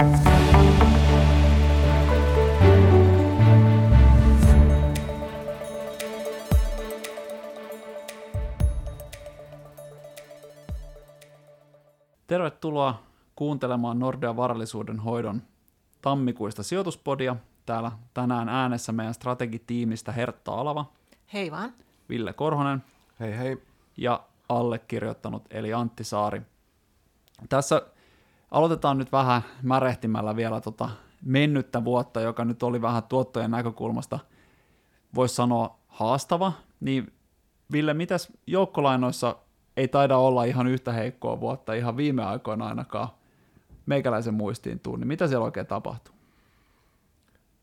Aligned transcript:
Tervetuloa 0.00 0.14
kuuntelemaan 13.36 13.98
Nordea 13.98 14.36
varallisuuden 14.36 14.98
hoidon 14.98 15.42
tammikuista 16.02 16.62
sijoituspodia. 16.62 17.36
Täällä 17.66 17.92
tänään 18.14 18.48
äänessä 18.48 18.92
meidän 18.92 19.14
strategitiimistä 19.14 20.12
Hertta 20.12 20.52
Alava. 20.52 20.84
Hei 21.32 21.50
vaan. 21.50 21.72
Ville 22.08 22.32
Korhonen. 22.32 22.84
Hei 23.20 23.38
hei. 23.38 23.62
Ja 23.96 24.22
allekirjoittanut 24.48 25.42
eli 25.50 25.72
Antti 25.72 26.04
Saari. 26.04 26.42
Tässä 27.48 27.82
aloitetaan 28.50 28.98
nyt 28.98 29.12
vähän 29.12 29.42
märehtimällä 29.62 30.36
vielä 30.36 30.60
tota 30.60 30.90
mennyttä 31.24 31.84
vuotta, 31.84 32.20
joka 32.20 32.44
nyt 32.44 32.62
oli 32.62 32.82
vähän 32.82 33.02
tuottojen 33.02 33.50
näkökulmasta, 33.50 34.18
voisi 35.14 35.34
sanoa 35.34 35.78
haastava. 35.88 36.52
Niin 36.80 37.12
Ville, 37.72 37.94
mitäs 37.94 38.32
joukkolainoissa 38.46 39.36
ei 39.76 39.88
taida 39.88 40.16
olla 40.16 40.44
ihan 40.44 40.66
yhtä 40.66 40.92
heikkoa 40.92 41.40
vuotta 41.40 41.74
ihan 41.74 41.96
viime 41.96 42.24
aikoina 42.24 42.66
ainakaan 42.66 43.08
meikäläisen 43.86 44.34
muistiin 44.34 44.80
tuu, 44.80 44.96
niin 44.96 45.08
mitä 45.08 45.28
siellä 45.28 45.44
oikein 45.44 45.66
tapahtuu? 45.66 46.14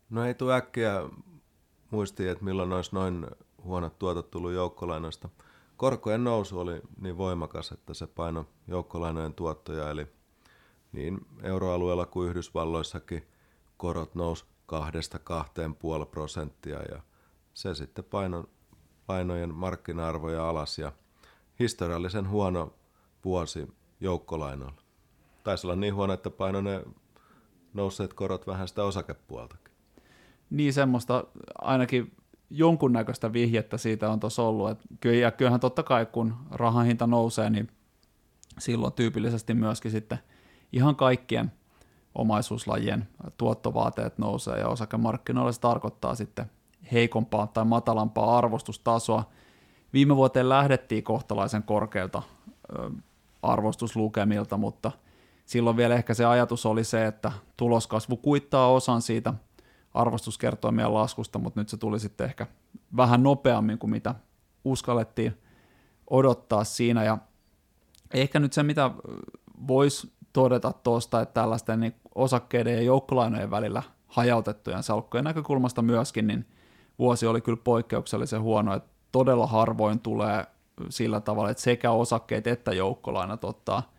No 0.09 0.25
ei 0.25 0.33
tule 0.33 0.55
äkkiä 0.55 1.03
muistiin, 1.91 2.29
että 2.29 2.43
milloin 2.43 2.73
olisi 2.73 2.95
noin 2.95 3.27
huonot 3.63 3.99
tuotot 3.99 4.31
tullut 4.31 4.51
joukkolainoista. 4.51 5.29
Korkojen 5.77 6.23
nousu 6.23 6.59
oli 6.59 6.81
niin 7.01 7.17
voimakas, 7.17 7.71
että 7.71 7.93
se 7.93 8.07
paino 8.07 8.45
joukkolainojen 8.67 9.33
tuottoja, 9.33 9.89
eli 9.89 10.07
niin 10.91 11.25
euroalueella 11.43 12.05
kuin 12.05 12.29
Yhdysvalloissakin 12.29 13.27
korot 13.77 14.15
nousi 14.15 14.45
kahdesta 14.65 15.19
kahteen 15.19 15.75
puoli 15.75 16.05
prosenttia 16.05 16.81
ja 16.81 17.01
se 17.53 17.75
sitten 17.75 18.03
paino 18.03 18.49
lainojen 19.07 19.53
markkina-arvoja 19.53 20.49
alas 20.49 20.79
ja 20.79 20.91
historiallisen 21.59 22.29
huono 22.29 22.73
vuosi 23.25 23.67
joukkolainoilla. 23.99 24.81
Taisi 25.43 25.67
olla 25.67 25.75
niin 25.75 25.95
huono, 25.95 26.13
että 26.13 26.29
paino 26.29 26.61
ne 26.61 26.83
nousseet 27.73 28.13
korot 28.13 28.47
vähän 28.47 28.67
sitä 28.67 28.83
osakepuoltakin. 28.83 29.73
Niin 30.49 30.73
semmoista 30.73 31.23
ainakin 31.61 32.11
jonkunnäköistä 32.49 33.33
vihjettä 33.33 33.77
siitä 33.77 34.09
on 34.09 34.19
tuossa 34.19 34.43
ollut. 34.43 34.69
Että 34.69 34.85
kyllä, 34.99 35.17
ja 35.17 35.31
kyllähän 35.31 35.59
totta 35.59 35.83
kai 35.83 36.05
kun 36.05 36.33
rahan 36.51 36.85
hinta 36.85 37.07
nousee, 37.07 37.49
niin 37.49 37.67
silloin 38.59 38.93
tyypillisesti 38.93 39.53
myöskin 39.53 39.91
sitten 39.91 40.19
ihan 40.71 40.95
kaikkien 40.95 41.51
omaisuuslajien 42.15 43.07
tuottovaateet 43.37 44.17
nousee 44.17 44.59
ja 44.59 44.67
osakemarkkinoilla 44.67 45.51
se 45.51 45.59
tarkoittaa 45.59 46.15
sitten 46.15 46.51
heikompaa 46.91 47.47
tai 47.47 47.65
matalampaa 47.65 48.37
arvostustasoa. 48.37 49.23
Viime 49.93 50.15
vuoteen 50.15 50.49
lähdettiin 50.49 51.03
kohtalaisen 51.03 51.63
korkealta 51.63 52.21
arvostuslukemilta, 53.41 54.57
mutta 54.57 54.91
silloin 55.45 55.77
vielä 55.77 55.95
ehkä 55.95 56.13
se 56.13 56.25
ajatus 56.25 56.65
oli 56.65 56.83
se, 56.83 57.05
että 57.05 57.31
tuloskasvu 57.57 58.17
kuittaa 58.17 58.71
osan 58.71 59.01
siitä 59.01 59.33
arvostuskertoimien 59.93 60.93
laskusta, 60.93 61.39
mutta 61.39 61.61
nyt 61.61 61.69
se 61.69 61.77
tuli 61.77 61.99
sitten 61.99 62.25
ehkä 62.25 62.47
vähän 62.97 63.23
nopeammin 63.23 63.77
kuin 63.77 63.91
mitä 63.91 64.15
uskallettiin 64.65 65.37
odottaa 66.09 66.63
siinä. 66.63 67.03
Ja 67.03 67.17
ehkä 68.13 68.39
nyt 68.39 68.53
se, 68.53 68.63
mitä 68.63 68.91
voisi 69.67 70.11
todeta 70.37 70.73
tuosta, 70.83 71.21
että 71.21 71.33
tällaisten 71.33 71.79
niin 71.79 71.95
osakkeiden 72.15 72.73
ja 72.73 72.81
joukkolainojen 72.81 73.51
välillä 73.51 73.83
hajautettujen 74.07 74.83
salkkojen 74.83 75.23
näkökulmasta 75.23 75.81
myöskin, 75.81 76.27
niin 76.27 76.45
vuosi 76.99 77.25
oli 77.25 77.41
kyllä 77.41 77.61
poikkeuksellisen 77.63 78.41
huono, 78.41 78.75
että 78.75 78.89
todella 79.11 79.47
harvoin 79.47 79.99
tulee 79.99 80.45
sillä 80.89 81.21
tavalla, 81.21 81.49
että 81.49 81.63
sekä 81.63 81.91
osakkeet 81.91 82.47
että 82.47 82.73
joukkolainat 82.73 83.43
ottaa 83.43 83.91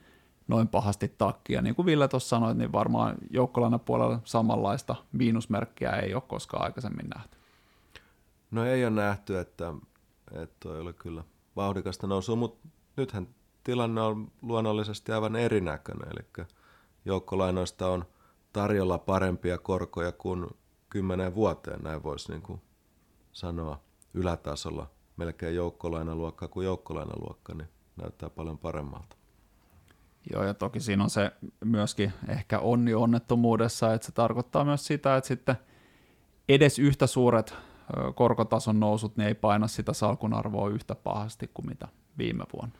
noin 0.49 0.69
pahasti 0.69 1.15
takkia. 1.19 1.63
Niin 1.63 1.75
kuin 1.75 1.87
Ville 1.87 2.09
tuossa 2.09 2.29
sanoi, 2.29 2.55
niin 2.55 2.73
varmaan 2.73 3.15
joukkolainapuolella 3.31 4.21
samanlaista 4.25 4.95
miinusmerkkiä 5.13 5.91
ei 5.91 6.15
ole 6.15 6.23
koskaan 6.27 6.65
aikaisemmin 6.65 7.09
nähty. 7.17 7.37
No 8.51 8.65
ei 8.65 8.85
ole 8.85 8.95
nähty, 8.95 9.39
että, 9.39 9.75
että 10.33 10.57
toi 10.61 10.81
oli 10.81 10.93
kyllä 10.93 11.25
vauhdikasta 11.57 12.07
nousua, 12.07 12.37
mutta 12.37 12.69
nythän 12.97 13.29
tilanne 13.69 14.01
on 14.01 14.31
luonnollisesti 14.43 15.13
aivan 15.13 15.37
erinäköinen, 15.37 16.09
eli 16.09 16.47
joukkolainoista 17.05 17.89
on 17.89 18.05
tarjolla 18.53 18.99
parempia 18.99 19.59
korkoja 19.59 20.13
kuin 20.13 20.47
kymmenen 20.91 21.35
vuoteen, 21.35 21.81
näin 21.83 22.03
voisi 22.03 22.33
niin 22.33 22.43
kuin 22.43 22.61
sanoa 23.33 23.81
ylätasolla 24.15 24.91
melkein 25.17 25.55
joukkolainaluokka 25.55 26.49
kuin 26.49 26.65
joukkolainaluokka, 26.65 27.55
niin 27.55 27.69
näyttää 27.97 28.31
paljon 28.31 28.59
paremmalta. 28.59 29.17
Joo, 30.33 30.45
ja 30.45 30.55
toki 30.55 30.81
siinä 30.81 31.05
on 31.05 31.11
se 31.11 31.33
myöskin 31.65 32.13
ehkä 32.29 32.59
onni 32.59 32.95
onnettomuudessa, 32.95 33.95
että 33.95 34.07
se 34.07 34.13
tarkoittaa 34.13 34.65
myös 34.65 34.87
sitä, 34.87 35.17
että 35.17 35.29
sitten 35.29 35.57
edes 36.49 36.79
yhtä 36.79 37.07
suuret 37.07 37.55
korkotason 38.15 38.81
nousut 38.81 39.17
niin 39.17 39.29
ei 39.29 39.35
paina 39.35 39.67
sitä 39.67 39.93
salkun 39.93 40.35
arvoa 40.35 40.69
yhtä 40.69 40.95
pahasti 40.95 41.51
kuin 41.55 41.67
mitä 41.67 41.89
viime 42.19 42.45
vuonna. 42.53 42.79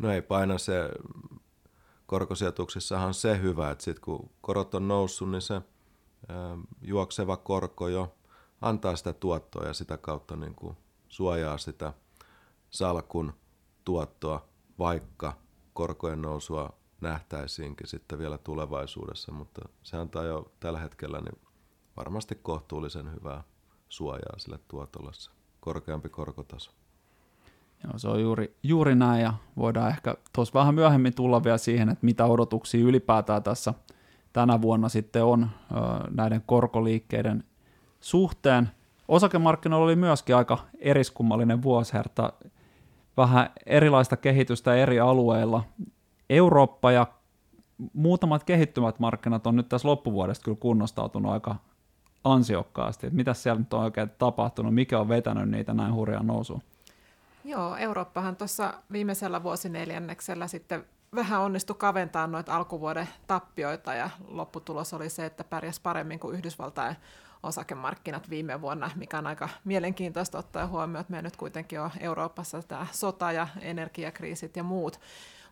No 0.00 0.10
ei 0.10 0.22
paina 0.22 0.58
se, 0.58 0.90
korkosijoituksissahan 2.06 3.14
se 3.14 3.40
hyvä, 3.40 3.70
että 3.70 3.84
sitten 3.84 4.04
kun 4.04 4.30
korot 4.40 4.74
on 4.74 4.88
noussut, 4.88 5.30
niin 5.30 5.42
se 5.42 5.62
juokseva 6.82 7.36
korko 7.36 7.88
jo 7.88 8.14
antaa 8.60 8.96
sitä 8.96 9.12
tuottoa 9.12 9.66
ja 9.66 9.74
sitä 9.74 9.96
kautta 9.96 10.36
niin 10.36 10.54
kuin 10.54 10.76
suojaa 11.08 11.58
sitä 11.58 11.92
salkun 12.70 13.32
tuottoa, 13.84 14.48
vaikka 14.78 15.36
korkojen 15.74 16.22
nousua 16.22 16.72
nähtäisiinkin 17.00 17.86
sitten 17.86 18.18
vielä 18.18 18.38
tulevaisuudessa, 18.38 19.32
mutta 19.32 19.68
se 19.82 19.96
antaa 19.96 20.24
jo 20.24 20.52
tällä 20.60 20.78
hetkellä 20.78 21.20
niin 21.20 21.40
varmasti 21.96 22.34
kohtuullisen 22.34 23.14
hyvää 23.14 23.44
suojaa 23.88 24.38
sille 24.38 24.58
tuotolle 24.68 25.12
se 25.12 25.30
korkeampi 25.60 26.08
korkotaso. 26.08 26.79
Joo, 27.84 27.98
se 27.98 28.08
on 28.08 28.20
juuri, 28.20 28.56
juuri 28.62 28.94
näin 28.94 29.22
ja 29.22 29.32
voidaan 29.56 29.88
ehkä 29.88 30.14
tuossa 30.32 30.58
vähän 30.58 30.74
myöhemmin 30.74 31.14
tulla 31.14 31.44
vielä 31.44 31.58
siihen, 31.58 31.88
että 31.88 32.06
mitä 32.06 32.24
odotuksia 32.24 32.84
ylipäätään 32.84 33.42
tässä 33.42 33.74
tänä 34.32 34.62
vuonna 34.62 34.88
sitten 34.88 35.24
on 35.24 35.42
ö, 35.42 35.76
näiden 36.10 36.42
korkoliikkeiden 36.46 37.44
suhteen. 38.00 38.70
Osakemarkkinoilla 39.08 39.84
oli 39.84 39.96
myöskin 39.96 40.36
aika 40.36 40.58
eriskummallinen 40.78 41.62
vuosiherta, 41.62 42.32
vähän 43.16 43.50
erilaista 43.66 44.16
kehitystä 44.16 44.74
eri 44.74 45.00
alueilla. 45.00 45.64
Eurooppa 46.30 46.92
ja 46.92 47.06
muutamat 47.92 48.44
kehittyvät 48.44 48.98
markkinat 48.98 49.46
on 49.46 49.56
nyt 49.56 49.68
tässä 49.68 49.88
loppuvuodesta 49.88 50.44
kyllä 50.44 50.56
kunnostautunut 50.60 51.32
aika 51.32 51.56
ansiokkaasti. 52.24 53.10
Mitä 53.10 53.34
siellä 53.34 53.58
nyt 53.58 53.74
on 53.74 53.80
oikein 53.80 54.10
tapahtunut, 54.18 54.74
mikä 54.74 55.00
on 55.00 55.08
vetänyt 55.08 55.50
niitä 55.50 55.74
näin 55.74 55.94
hurjaa 55.94 56.22
nousua? 56.22 56.60
Joo, 57.44 57.76
Eurooppahan 57.76 58.36
tuossa 58.36 58.74
viimeisellä 58.92 59.42
vuosineljänneksellä 59.42 60.48
sitten 60.48 60.84
vähän 61.14 61.40
onnistui 61.40 61.76
kaventaa 61.76 62.26
noita 62.26 62.56
alkuvuoden 62.56 63.08
tappioita 63.26 63.94
ja 63.94 64.10
lopputulos 64.28 64.94
oli 64.94 65.10
se, 65.10 65.26
että 65.26 65.44
pärjäs 65.44 65.80
paremmin 65.80 66.18
kuin 66.18 66.36
Yhdysvaltain 66.36 66.96
osakemarkkinat 67.42 68.30
viime 68.30 68.60
vuonna, 68.60 68.90
mikä 68.94 69.18
on 69.18 69.26
aika 69.26 69.48
mielenkiintoista 69.64 70.38
ottaa 70.38 70.66
huomioon, 70.66 71.00
että 71.00 71.10
me 71.10 71.22
nyt 71.22 71.36
kuitenkin 71.36 71.80
on 71.80 71.90
Euroopassa 72.00 72.62
tämä 72.62 72.86
sota 72.92 73.32
ja 73.32 73.48
energiakriisit 73.60 74.56
ja 74.56 74.62
muut. 74.62 75.00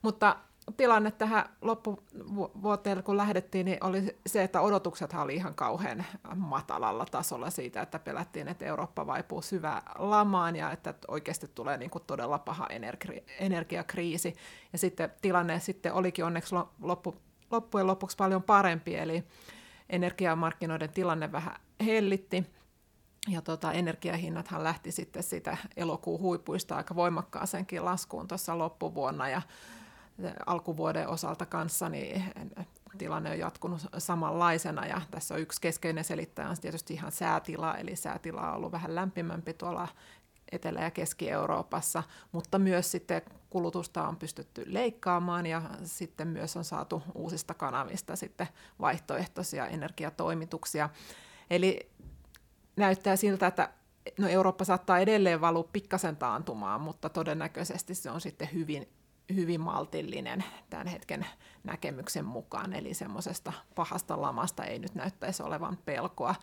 Mutta 0.03 0.37
tilanne 0.77 1.11
tähän 1.11 1.45
loppuvuoteen, 1.63 3.03
kun 3.03 3.17
lähdettiin, 3.17 3.67
niin 3.67 3.85
oli 3.85 4.17
se, 4.27 4.43
että 4.43 4.61
odotukset 4.61 5.13
oli 5.15 5.35
ihan 5.35 5.55
kauhean 5.55 6.05
matalalla 6.37 7.07
tasolla 7.11 7.51
siitä, 7.51 7.83
että 7.83 7.99
pelättiin, 7.99 8.49
että 8.49 8.65
Eurooppa 8.65 9.07
vaipuu 9.07 9.43
syvään 9.43 9.83
lamaan 9.99 10.57
ja 10.57 10.73
että 10.73 10.95
oikeasti 11.09 11.49
tulee 11.55 11.77
niin 11.77 11.91
kuin 11.91 12.05
todella 12.07 12.39
paha 12.39 12.67
energi- 12.71 13.25
energiakriisi. 13.39 14.35
Ja 14.73 14.79
sitten 14.79 15.13
tilanne 15.23 15.61
sitten 15.61 15.93
olikin 15.93 16.25
onneksi 16.25 16.55
loppu, 16.83 17.17
loppujen 17.51 17.87
lopuksi 17.87 18.17
paljon 18.17 18.43
parempi, 18.43 18.97
eli 18.97 19.25
energiamarkkinoiden 19.91 20.93
tilanne 20.93 21.33
vähän 21.33 21.57
hellitti. 21.85 22.47
Ja 23.29 23.43
tota, 23.43 23.73
energiahinnathan 23.73 24.65
lähti 24.65 24.93
sitten 24.93 25.23
sitä 25.23 25.57
elokuun 25.77 26.21
huipuista 26.21 26.77
aika 26.77 26.95
voimakkaaseenkin 26.95 27.85
laskuun 27.85 28.29
tuossa 28.29 28.59
loppuvuonna 28.59 29.29
ja 29.29 29.43
alkuvuoden 30.47 31.09
osalta 31.09 31.47
kanssa 31.47 31.89
niin 31.89 32.25
tilanne 32.99 33.31
on 33.31 33.39
jatkunut 33.39 33.87
samanlaisena 33.99 34.87
ja 34.87 35.01
tässä 35.11 35.35
on 35.35 35.41
yksi 35.41 35.61
keskeinen 35.61 36.05
selittäjä 36.05 36.49
on 36.49 36.57
tietysti 36.61 36.95
ihan 36.95 37.13
säätila, 37.13 37.77
eli 37.77 37.97
säätila 37.97 38.51
on 38.51 38.57
ollut 38.57 38.73
vähän 38.73 38.95
lämpimämpi 38.95 39.55
tuolla 39.55 39.89
Etelä- 40.53 40.81
ja 40.81 40.91
Keski-Euroopassa, 40.91 42.03
mutta 42.33 42.59
myös 42.59 42.91
sitten 42.91 43.23
kulutusta 43.51 44.09
on 44.09 44.17
pystytty 44.17 44.65
leikkaamaan 44.67 45.47
ja 45.47 45.63
sitten 45.85 46.29
myös 46.29 46.57
on 46.57 46.65
saatu 46.65 47.03
uusista 47.15 47.55
kanavista 47.55 48.17
sitten 48.17 48.49
vaihtoehtoisia 48.81 49.67
energiatoimituksia. 49.67 50.89
Eli 51.51 51.91
näyttää 52.77 53.17
siltä, 53.17 53.47
että 53.47 53.71
no 54.19 54.29
Eurooppa 54.29 54.65
saattaa 54.65 54.99
edelleen 54.99 55.41
valua 55.41 55.69
pikkasen 55.73 56.17
taantumaan, 56.17 56.81
mutta 56.81 57.09
todennäköisesti 57.09 57.95
se 57.95 58.11
on 58.11 58.21
sitten 58.21 58.49
hyvin, 58.53 58.89
hyvin 59.35 59.61
maltillinen 59.61 60.45
tämän 60.71 60.87
hetken 60.87 61.27
näkemyksen 61.65 62.25
mukaan, 62.25 62.73
eli 62.73 62.95
semmoisesta 62.95 63.53
pahasta 63.75 64.23
lamasta 64.23 64.65
ei 64.65 64.79
nyt 64.79 64.95
näyttäisi 64.95 65.43
olevan 65.43 65.79
pelkoa. 65.85 66.35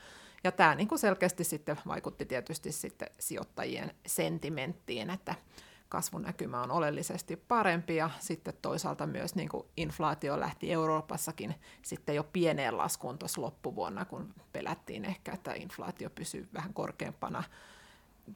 Ja 0.43 0.51
tämä 0.51 0.75
niin 0.75 0.87
kuin 0.87 0.99
selkeästi 0.99 1.43
sitten 1.43 1.77
vaikutti 1.87 2.25
tietysti 2.25 2.71
sitten 2.71 3.09
sijoittajien 3.19 3.95
sentimenttiin, 4.05 5.09
että 5.09 5.35
kasvunäkymä 5.89 6.61
on 6.61 6.71
oleellisesti 6.71 7.35
parempi 7.35 7.95
ja 7.95 8.09
sitten 8.19 8.53
toisaalta 8.61 9.07
myös 9.07 9.35
niin 9.35 9.49
kuin 9.49 9.67
inflaatio 9.77 10.39
lähti 10.39 10.71
Euroopassakin 10.71 11.55
sitten 11.81 12.15
jo 12.15 12.23
pieneen 12.23 12.77
laskuun 12.77 13.17
tuossa 13.17 13.41
loppuvuonna, 13.41 14.05
kun 14.05 14.33
pelättiin 14.53 15.05
ehkä, 15.05 15.33
että 15.33 15.53
inflaatio 15.53 16.09
pysyy 16.09 16.49
vähän 16.53 16.73
korkeampana 16.73 17.43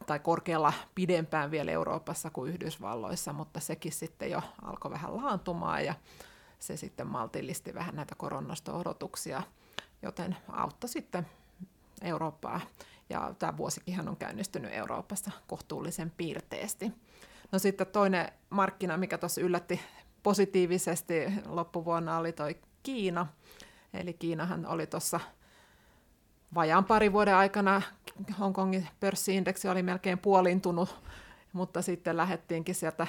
tai 0.05 0.19
korkealla 0.19 0.73
pidempään 0.95 1.51
vielä 1.51 1.71
Euroopassa 1.71 2.29
kuin 2.29 2.51
Yhdysvalloissa, 2.51 3.33
mutta 3.33 3.59
sekin 3.59 3.91
sitten 3.91 4.31
jo 4.31 4.41
alkoi 4.61 4.91
vähän 4.91 5.17
laantumaan 5.17 5.85
ja 5.85 5.95
se 6.59 6.77
sitten 6.77 7.07
maltillisti 7.07 7.73
vähän 7.73 7.95
näitä 7.95 8.15
koronasto-odotuksia, 8.15 9.43
joten 10.01 10.37
auttoi 10.51 10.89
sitten 10.89 11.27
Eurooppaa. 12.01 12.61
Ja 13.09 13.33
tämä 13.39 13.57
vuosikin 13.57 14.09
on 14.09 14.17
käynnistynyt 14.17 14.73
Euroopassa 14.73 15.31
kohtuullisen 15.47 16.11
piirteesti. 16.17 16.91
No 17.51 17.59
sitten 17.59 17.87
toinen 17.87 18.31
markkina, 18.49 18.97
mikä 18.97 19.17
tuossa 19.17 19.41
yllätti 19.41 19.79
positiivisesti 20.23 21.25
loppuvuonna, 21.45 22.17
oli 22.17 22.31
toi 22.31 22.55
Kiina. 22.83 23.27
Eli 23.93 24.13
Kiinahan 24.13 24.65
oli 24.65 24.87
tuossa 24.87 25.19
vajaan 26.55 26.85
parin 26.85 27.13
vuoden 27.13 27.35
aikana, 27.35 27.81
Hongkongin 28.39 28.87
pörssiindeksi 28.99 29.67
oli 29.67 29.83
melkein 29.83 30.19
puolintunut, 30.19 30.95
mutta 31.53 31.81
sitten 31.81 32.17
lähettiinkin 32.17 32.75
sieltä 32.75 33.07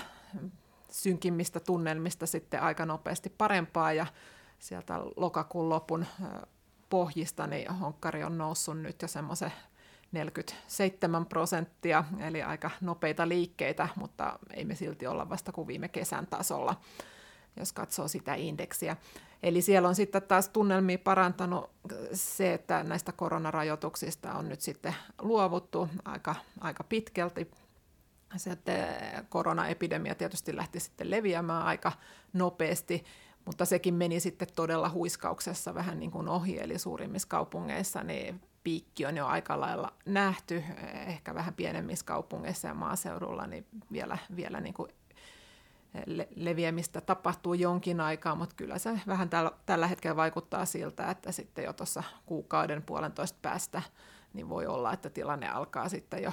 synkimmistä 0.91 1.61
tunnelmista 1.61 2.27
sitten 2.27 2.63
aika 2.63 2.87
nopeasti 2.87 3.35
parempaa 3.39 3.93
ja 3.93 4.07
sieltä 4.59 5.01
lokakuun 5.17 5.69
lopun 5.69 6.07
pohjista, 6.91 7.47
niin 7.47 7.75
Honkkari 7.75 8.25
on 8.25 8.39
noussut 8.39 8.79
nyt 8.79 9.03
jo 9.03 9.09
semmoisen 9.09 9.53
47 10.13 11.27
prosenttia, 11.27 12.05
eli 12.21 12.43
aika 12.43 12.71
nopeita 12.81 13.29
liikkeitä, 13.29 13.89
mutta 13.97 14.39
ei 14.55 14.65
me 14.65 14.75
silti 14.75 15.07
olla 15.07 15.29
vasta 15.29 15.53
kuin 15.53 15.67
viime 15.67 15.89
kesän 15.89 16.27
tasolla, 16.27 16.81
jos 17.57 17.73
katsoo 17.73 18.09
sitä 18.09 18.35
indeksiä. 18.35 18.97
Eli 19.43 19.63
siellä 19.63 19.89
on 19.89 19.95
sitten 19.95 20.23
taas 20.23 20.49
tunnelmia 20.49 20.99
parantanut 20.99 21.71
se, 22.13 22.55
että 22.55 22.83
näistä 22.83 23.13
koronarajoituksista 23.13 24.33
on 24.33 24.49
nyt 24.49 24.61
sitten 24.61 24.95
luovuttu 25.23 25.89
aika, 26.05 26.35
aika 26.61 26.85
pitkälti. 26.85 27.51
Sitten 28.37 28.87
koronaepidemia 29.29 30.15
tietysti 30.15 30.57
lähti 30.57 30.81
sitten 30.81 31.11
leviämään 31.11 31.63
aika 31.63 31.93
nopeasti, 32.33 33.05
mutta 33.45 33.65
sekin 33.65 33.95
meni 33.95 34.21
sitten 34.21 34.49
todella 34.57 34.91
huiskauksessa 34.91 35.75
vähän 35.75 36.01
niin 36.01 36.11
kuin 36.11 36.29
ohi, 36.29 36.61
eli 36.61 36.79
suurimmissa 36.79 37.29
kaupungeissa 37.29 38.03
niin 38.03 38.41
piikki 38.65 39.07
on 39.07 39.17
jo 39.17 39.27
aika 39.27 39.61
lailla 39.61 39.93
nähty, 40.07 40.65
ehkä 41.07 41.35
vähän 41.35 41.55
pienemmissä 41.55 42.07
kaupungeissa 42.07 42.69
ja 42.69 42.75
maaseudulla, 42.75 43.47
niin 43.47 43.67
vielä, 43.93 44.19
vielä 44.37 44.61
niin 44.61 44.75
kuin 44.75 44.91
le- 46.07 46.29
leviämistä 46.37 47.01
tapahtuu 47.01 47.55
jonkin 47.55 48.01
aikaa, 48.01 48.35
mutta 48.35 48.55
kyllä 48.57 48.79
se 48.79 49.01
vähän 49.07 49.31
tällä, 49.31 49.51
tällä 49.67 49.87
hetkellä 49.87 50.17
vaikuttaa 50.17 50.65
siltä, 50.65 51.11
että 51.11 51.33
sitten 51.33 51.65
jo 51.65 51.73
tuossa 51.73 52.03
kuukauden 52.27 52.83
puolentoista 52.83 53.39
päästä 53.43 53.83
niin 54.35 54.49
voi 54.49 54.67
olla, 54.67 54.93
että 54.93 55.11
tilanne 55.11 55.49
alkaa 55.49 55.89
sitten 55.89 56.23
jo 56.23 56.33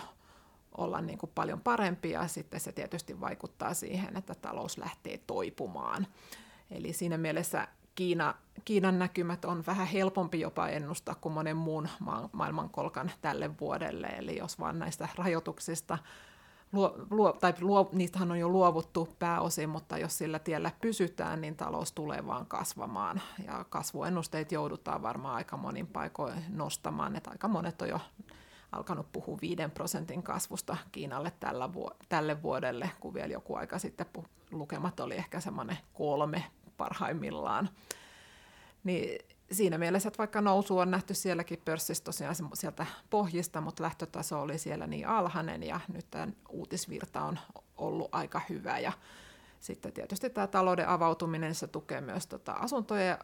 olla 0.78 1.02
niin 1.02 1.18
kuin 1.18 1.32
paljon 1.36 1.62
parempi 1.62 2.12
ja 2.12 2.28
sitten 2.28 2.60
se 2.60 2.72
tietysti 2.72 3.22
vaikuttaa 3.22 3.74
siihen, 3.74 4.18
että 4.18 4.36
talous 4.36 4.78
lähtee 4.78 5.20
toipumaan. 5.28 6.08
Eli 6.72 6.94
siinä 6.94 7.18
mielessä 7.18 7.68
Kiina, 7.96 8.36
Kiinan 8.66 9.00
näkymät 9.00 9.46
on 9.46 9.64
vähän 9.68 9.88
helpompi 9.88 10.40
jopa 10.40 10.68
ennustaa 10.68 11.16
kuin 11.16 11.34
monen 11.34 11.58
muun 11.58 11.90
ma- 12.00 12.30
maailmankolkan 12.32 13.12
tälle 13.22 13.60
vuodelle. 13.60 14.08
Eli 14.08 14.38
jos 14.38 14.60
vaan 14.60 14.80
näistä 14.80 15.08
rajoituksista, 15.16 15.98
luo, 16.72 16.96
luo, 17.10 17.34
tai 17.34 17.54
luo, 17.62 17.90
niistähän 17.92 18.32
on 18.32 18.40
jo 18.40 18.50
luovuttu 18.50 19.10
pääosin, 19.20 19.70
mutta 19.70 19.98
jos 19.98 20.18
sillä 20.18 20.40
tiellä 20.40 20.72
pysytään, 20.82 21.42
niin 21.42 21.56
talous 21.56 21.92
tulee 21.92 22.28
vaan 22.28 22.46
kasvamaan. 22.46 23.22
Ja 23.46 23.66
kasvuennusteet 23.70 24.52
joudutaan 24.52 25.02
varmaan 25.02 25.36
aika 25.36 25.58
monin 25.58 25.88
paikoin 25.88 26.44
nostamaan, 26.50 27.16
että 27.16 27.32
aika 27.32 27.48
monet 27.48 27.82
on 27.82 27.90
jo 27.90 28.00
alkanut 28.72 29.12
puhua 29.12 29.38
5 29.42 29.56
prosentin 29.74 30.24
kasvusta 30.24 30.78
Kiinalle 30.92 31.32
tällä 31.40 31.74
vu- 31.74 31.92
tälle 32.10 32.42
vuodelle, 32.44 32.92
kun 33.00 33.14
vielä 33.14 33.34
joku 33.34 33.56
aika 33.56 33.80
sitten 33.80 34.06
lukemat 34.52 35.00
oli 35.00 35.16
ehkä 35.16 35.40
semmoinen 35.40 35.78
kolme 35.94 36.44
parhaimmillaan. 36.78 37.70
Niin 38.84 39.20
siinä 39.52 39.78
mielessä, 39.78 40.08
että 40.08 40.18
vaikka 40.18 40.42
nousu 40.42 40.78
on 40.78 40.92
nähty 40.92 41.14
sielläkin 41.14 41.62
pörssissä 41.66 42.04
tosiaan 42.04 42.36
sieltä 42.54 42.86
pohjista, 43.10 43.62
mutta 43.62 43.84
lähtötaso 43.84 44.42
oli 44.42 44.58
siellä 44.58 44.88
niin 44.88 45.08
alhainen 45.08 45.64
ja 45.64 45.80
nyt 45.94 46.12
tämä 46.12 46.28
uutisvirta 46.50 47.22
on 47.22 47.40
ollut 47.78 48.10
aika 48.12 48.42
hyvä. 48.50 48.80
Ja 48.80 48.92
sitten 49.60 49.94
tietysti 49.94 50.30
tämä 50.30 50.48
talouden 50.48 50.90
avautuminen, 50.90 51.56
se 51.56 51.68
tukee 51.68 52.02
myös 52.02 52.28
tota 52.28 52.52
asuntojen 52.52 53.18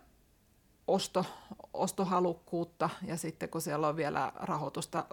osto, 0.87 1.25
ostohalukkuutta. 1.73 2.89
Ja 3.07 3.17
sitten 3.17 3.49
kun 3.49 3.61
siellä 3.61 3.87
on 3.87 3.95
vielä 3.95 4.31
rahoitusta 4.35 5.05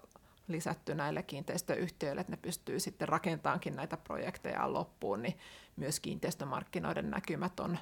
lisätty 0.49 0.95
näille 0.95 1.23
kiinteistöyhtiöille, 1.23 2.21
että 2.21 2.33
ne 2.33 2.39
pystyy 2.43 2.81
sitten 2.81 3.09
rakentaankin 3.09 3.77
näitä 3.77 3.97
projekteja 3.97 4.73
loppuun, 4.73 5.23
niin 5.23 5.39
myös 5.77 6.01
kiinteistömarkkinoiden 6.01 7.11
näkymät 7.11 7.61
on 7.61 7.79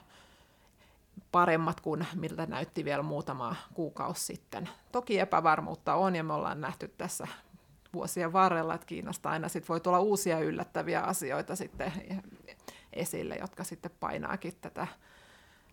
paremmat 1.32 1.80
kuin 1.80 2.06
miltä 2.14 2.46
näytti 2.46 2.84
vielä 2.84 3.02
muutama 3.02 3.56
kuukausi 3.74 4.24
sitten. 4.24 4.68
Toki 4.92 5.18
epävarmuutta 5.18 5.94
on 5.94 6.16
ja 6.16 6.24
me 6.24 6.32
ollaan 6.32 6.60
nähty 6.60 6.88
tässä 6.98 7.26
vuosien 7.94 8.32
varrella, 8.32 8.74
että 8.74 8.86
Kiinasta 8.86 9.30
aina 9.30 9.48
sit 9.48 9.68
voi 9.68 9.80
tulla 9.80 10.00
uusia 10.00 10.38
yllättäviä 10.38 11.00
asioita 11.00 11.56
sitten 11.56 11.92
esille, 12.92 13.36
jotka 13.40 13.64
sitten 13.64 13.90
painaakin 14.00 14.54
tätä 14.60 14.86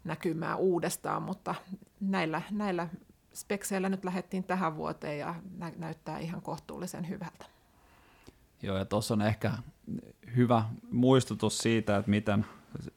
näkymää 0.03 0.55
uudestaan, 0.55 1.21
mutta 1.23 1.55
näillä, 1.99 2.41
näillä 2.51 2.87
spekseillä 3.33 3.89
nyt 3.89 4.05
lähdettiin 4.05 4.43
tähän 4.43 4.75
vuoteen 4.75 5.19
ja 5.19 5.35
nä- 5.57 5.71
näyttää 5.77 6.19
ihan 6.19 6.41
kohtuullisen 6.41 7.09
hyvältä. 7.09 7.45
Joo, 8.61 8.77
ja 8.77 8.85
tuossa 8.85 9.13
on 9.13 9.21
ehkä 9.21 9.51
hyvä 10.35 10.63
muistutus 10.91 11.57
siitä, 11.57 11.97
että 11.97 12.09
miten 12.09 12.45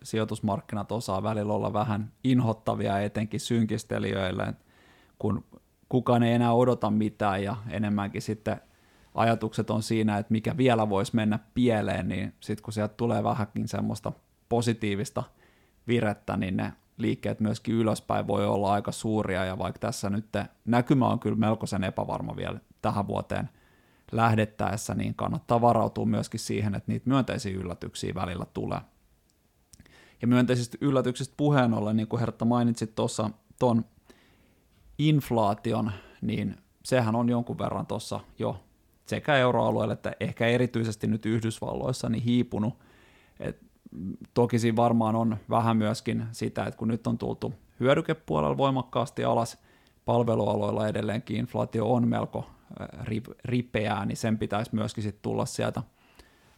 sijoitusmarkkinat 0.02 0.92
osaa 0.92 1.22
välillä 1.22 1.52
olla 1.52 1.72
vähän 1.72 2.12
inhottavia 2.24 3.00
etenkin 3.00 3.40
synkistelijöille, 3.40 4.54
kun 5.18 5.44
kukaan 5.88 6.22
ei 6.22 6.34
enää 6.34 6.52
odota 6.52 6.90
mitään 6.90 7.42
ja 7.42 7.56
enemmänkin 7.70 8.22
sitten 8.22 8.60
ajatukset 9.14 9.70
on 9.70 9.82
siinä, 9.82 10.18
että 10.18 10.32
mikä 10.32 10.56
vielä 10.56 10.88
voisi 10.88 11.16
mennä 11.16 11.38
pieleen, 11.54 12.08
niin 12.08 12.34
sitten 12.40 12.62
kun 12.62 12.72
sieltä 12.72 12.94
tulee 12.94 13.24
vähänkin 13.24 13.68
semmoista 13.68 14.12
positiivista 14.48 15.22
virettä, 15.88 16.36
niin 16.36 16.56
ne 16.56 16.72
liikkeet 16.98 17.40
myöskin 17.40 17.74
ylöspäin 17.74 18.26
voi 18.26 18.46
olla 18.46 18.72
aika 18.72 18.92
suuria, 18.92 19.44
ja 19.44 19.58
vaikka 19.58 19.78
tässä 19.78 20.10
nyt 20.10 20.26
näkymä 20.64 21.08
on 21.08 21.18
kyllä 21.18 21.36
melkoisen 21.36 21.84
epävarma 21.84 22.36
vielä 22.36 22.60
tähän 22.82 23.06
vuoteen 23.06 23.48
lähdettäessä, 24.12 24.94
niin 24.94 25.14
kannattaa 25.14 25.60
varautua 25.60 26.06
myöskin 26.06 26.40
siihen, 26.40 26.74
että 26.74 26.92
niitä 26.92 27.08
myönteisiä 27.08 27.56
yllätyksiä 27.56 28.14
välillä 28.14 28.46
tulee. 28.54 28.80
Ja 30.22 30.28
myönteisistä 30.28 30.78
yllätyksistä 30.80 31.34
puheen 31.36 31.74
ollen, 31.74 31.96
niin 31.96 32.08
kuin 32.08 32.20
Hertta 32.20 32.44
mainitsit 32.44 32.94
tuossa 32.94 33.30
tuon 33.58 33.84
inflaation, 34.98 35.92
niin 36.20 36.56
sehän 36.84 37.16
on 37.16 37.28
jonkun 37.28 37.58
verran 37.58 37.86
tuossa 37.86 38.20
jo 38.38 38.64
sekä 39.06 39.36
euroalueelle 39.36 39.92
että 39.94 40.12
ehkä 40.20 40.46
erityisesti 40.46 41.06
nyt 41.06 41.26
Yhdysvalloissa 41.26 42.08
niin 42.08 42.22
hiipunut. 42.22 42.74
Et 43.40 43.58
toki 44.34 44.58
siinä 44.58 44.76
varmaan 44.76 45.16
on 45.16 45.36
vähän 45.50 45.76
myöskin 45.76 46.26
sitä, 46.32 46.64
että 46.64 46.78
kun 46.78 46.88
nyt 46.88 47.06
on 47.06 47.18
tultu 47.18 47.54
hyödykepuolella 47.80 48.56
voimakkaasti 48.56 49.24
alas, 49.24 49.58
palvelualoilla 50.04 50.88
edelleenkin 50.88 51.36
inflaatio 51.36 51.92
on 51.92 52.08
melko 52.08 52.50
ripeää, 53.44 54.06
niin 54.06 54.16
sen 54.16 54.38
pitäisi 54.38 54.74
myöskin 54.74 55.02
sitten 55.02 55.22
tulla 55.22 55.46
sieltä– 55.46 55.82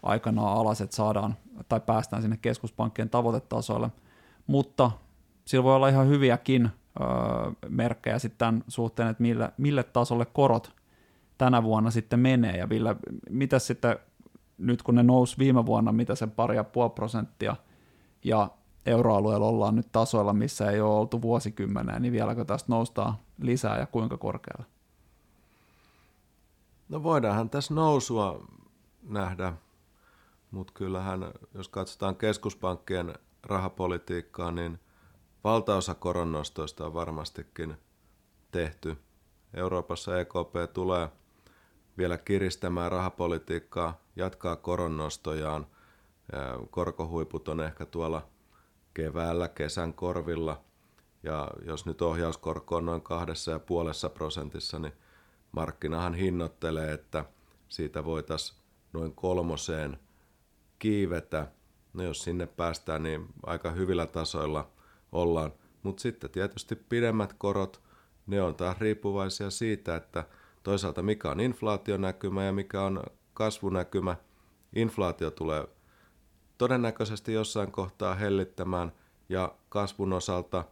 aikanaan 0.03 0.59
alas, 0.59 0.81
että 0.81 0.97
saadaan 0.97 1.37
tai 1.69 1.81
päästään 1.81 2.23
sinne 2.23 2.37
keskuspankkien 2.37 3.11
tavoitetasoille, 3.11 3.91
mutta 4.47 4.91
sillä 5.45 5.65
voi 5.65 5.75
olla 5.75 5.89
ihan 5.89 6.09
hyviäkin 6.09 6.71
öö, 7.01 7.07
merkkejä 7.69 8.19
sitten 8.19 8.39
tämän 8.39 8.65
suhteen, 8.69 9.09
että 9.09 9.23
mille, 9.23 9.53
mille 9.57 9.83
tasolle 9.83 10.27
korot 10.27 10.73
tänä 11.39 11.63
vuonna 11.63 11.91
sitten 11.91 12.21
menee 12.21 12.57
ja 12.57 12.67
millä, 12.67 12.97
mitä 13.31 13.59
sitten 13.59 13.97
nyt 14.59 14.83
kun 14.83 14.95
ne 14.95 15.03
nousi 15.03 15.39
viime 15.39 15.67
vuonna, 15.67 15.93
mitä 15.93 16.15
se 16.15 16.27
pari 16.27 16.57
ja 16.57 16.65
puoli 16.65 16.91
prosenttia 16.91 17.57
ja 18.25 18.49
euroalueella 18.87 19.47
ollaan 19.47 19.75
nyt 19.75 19.93
tasoilla, 19.93 20.33
missä 20.33 20.71
ei 20.71 20.81
ole 20.81 20.99
oltu 20.99 21.23
vuosikymmeneen, 21.23 22.03
niin 22.03 22.13
vieläkö 22.13 22.45
tästä 22.45 22.73
noustaan 22.73 23.15
lisää 23.43 23.79
ja 23.79 23.87
kuinka 23.87 24.17
korkealle? 24.17 24.65
No 26.89 27.03
voidaanhan 27.03 27.51
tässä 27.51 27.75
nousua 27.75 28.47
nähdä, 29.03 29.53
mutta 30.51 30.73
kyllähän, 30.73 31.33
jos 31.55 31.69
katsotaan 31.69 32.17
keskuspankkien 32.17 33.15
rahapolitiikkaa, 33.43 34.53
niin 34.53 34.79
valtaosa 35.45 35.95
koronnostoista 35.95 36.87
on 36.87 36.95
varmastikin 36.95 37.77
tehty. 38.51 38.97
Euroopassa 39.55 40.21
EKP 40.21 40.73
tulee 40.73 41.09
vielä 41.99 42.19
kiristämään 42.19 42.93
rahapolitiikkaa, 42.93 44.01
jatkaa 44.17 44.57
koronnostojaan. 44.57 45.67
Korkohuiput 46.71 47.49
on 47.49 47.61
ehkä 47.61 47.87
tuolla 47.87 48.29
keväällä, 48.95 49.49
kesän 49.49 49.95
korvilla. 49.95 50.61
Ja 51.23 51.51
jos 51.67 51.87
nyt 51.87 52.03
ohjauskorko 52.03 52.77
on 52.77 52.87
noin 52.87 53.03
kahdessa 53.03 53.51
ja 53.51 53.59
puolessa 53.59 54.09
prosentissa, 54.09 54.79
niin 54.79 54.93
markkinahan 55.53 56.15
hinnoittelee, 56.15 56.93
että 56.93 57.25
siitä 57.69 58.05
voitaisiin 58.05 58.61
noin 58.93 59.15
kolmoseen 59.15 59.99
kiivetä. 60.81 61.47
No 61.93 62.03
jos 62.03 62.23
sinne 62.23 62.47
päästään, 62.47 63.03
niin 63.03 63.27
aika 63.47 63.71
hyvillä 63.71 64.07
tasoilla 64.07 64.71
ollaan. 65.13 65.53
Mutta 65.83 66.01
sitten 66.03 66.31
tietysti 66.31 66.77
pidemmät 66.77 67.35
korot, 67.39 67.81
ne 68.27 68.43
on 68.43 68.55
taas 68.55 68.79
riippuvaisia 68.79 69.51
siitä, 69.51 69.97
että 69.97 70.25
toisaalta 70.63 71.03
mikä 71.03 71.31
on 71.31 71.41
inflaationäkymä 71.41 72.45
ja 72.45 72.53
mikä 72.53 72.83
on 72.83 73.03
kasvunäkymä. 73.35 74.17
Inflaatio 74.77 75.31
tulee 75.31 75.69
todennäköisesti 76.59 77.33
jossain 77.33 77.73
kohtaa 77.73 78.15
hellittämään 78.15 78.93
ja 79.29 79.55
kasvun 79.69 80.13
osalta, 80.13 80.65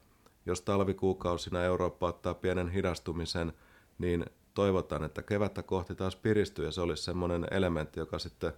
jos 0.47 0.61
talvikuukausina 0.61 1.63
Eurooppa 1.63 2.07
ottaa 2.07 2.35
pienen 2.35 2.69
hidastumisen, 2.69 3.53
niin 3.99 4.25
toivotaan, 4.55 5.05
että 5.05 5.23
kevättä 5.23 5.63
kohti 5.63 5.95
taas 5.95 6.17
piristyy 6.17 6.65
ja 6.65 6.71
se 6.71 6.81
olisi 6.81 7.03
semmoinen 7.03 7.47
elementti, 7.51 8.01
joka 8.01 8.19
sitten 8.19 8.53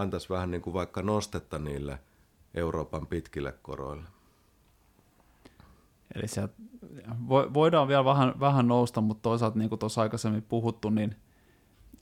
antaisi 0.00 0.28
vähän 0.28 0.50
niin 0.50 0.62
kuin 0.62 0.74
vaikka 0.74 1.02
nostetta 1.02 1.58
niille 1.58 1.98
Euroopan 2.54 3.06
pitkille 3.06 3.54
koroille. 3.62 4.08
Eli 6.14 6.28
sieltä 6.28 6.54
voidaan 7.28 7.88
vielä 7.88 8.04
vähän, 8.04 8.40
vähän 8.40 8.68
nousta, 8.68 9.00
mutta 9.00 9.22
toisaalta 9.22 9.58
niin 9.58 9.68
kuin 9.68 9.78
tuossa 9.78 10.02
aikaisemmin 10.02 10.42
puhuttu, 10.42 10.90
niin 10.90 11.16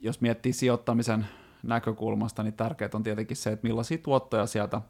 jos 0.00 0.20
miettii 0.20 0.52
sijoittamisen 0.52 1.26
näkökulmasta, 1.62 2.42
niin 2.42 2.54
tärkeää 2.54 2.90
on 2.94 3.02
tietenkin 3.02 3.36
se, 3.36 3.52
että 3.52 3.66
millaisia 3.66 3.98
tuottoja 3.98 4.46
sieltä 4.46 4.80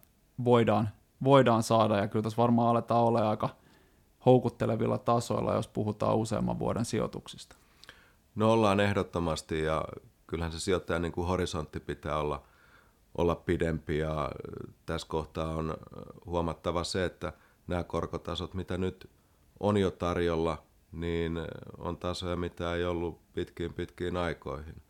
voidaan, 0.44 0.88
voidaan 1.24 1.62
saada, 1.62 1.96
ja 1.96 2.08
kyllä 2.08 2.22
tässä 2.22 2.42
varmaan 2.42 2.68
aletaan 2.68 3.04
olla 3.04 3.30
aika 3.30 3.48
houkuttelevilla 4.26 4.98
tasoilla, 4.98 5.54
jos 5.54 5.68
puhutaan 5.68 6.16
useamman 6.16 6.58
vuoden 6.58 6.84
sijoituksista. 6.84 7.56
No 8.34 8.52
ollaan 8.52 8.80
ehdottomasti, 8.80 9.62
ja 9.62 9.84
kyllähän 10.26 10.52
se 10.52 10.60
sijoittajan 10.60 11.02
niin 11.02 11.12
kuin 11.12 11.26
horisontti 11.26 11.80
pitää 11.80 12.18
olla, 12.18 12.42
olla 13.18 13.34
pidempi, 13.34 13.98
ja 13.98 14.30
tässä 14.86 15.08
kohtaa 15.08 15.54
on 15.54 15.76
huomattava 16.26 16.84
se, 16.84 17.04
että 17.04 17.32
nämä 17.66 17.84
korkotasot, 17.84 18.54
mitä 18.54 18.78
nyt 18.78 19.10
on 19.60 19.76
jo 19.76 19.90
tarjolla, 19.90 20.62
niin 20.92 21.38
on 21.78 21.96
tasoja, 21.96 22.36
mitä 22.36 22.74
ei 22.74 22.84
ollut 22.84 23.32
pitkiin 23.32 23.74
pitkiin 23.74 24.16
aikoihin. 24.16 24.82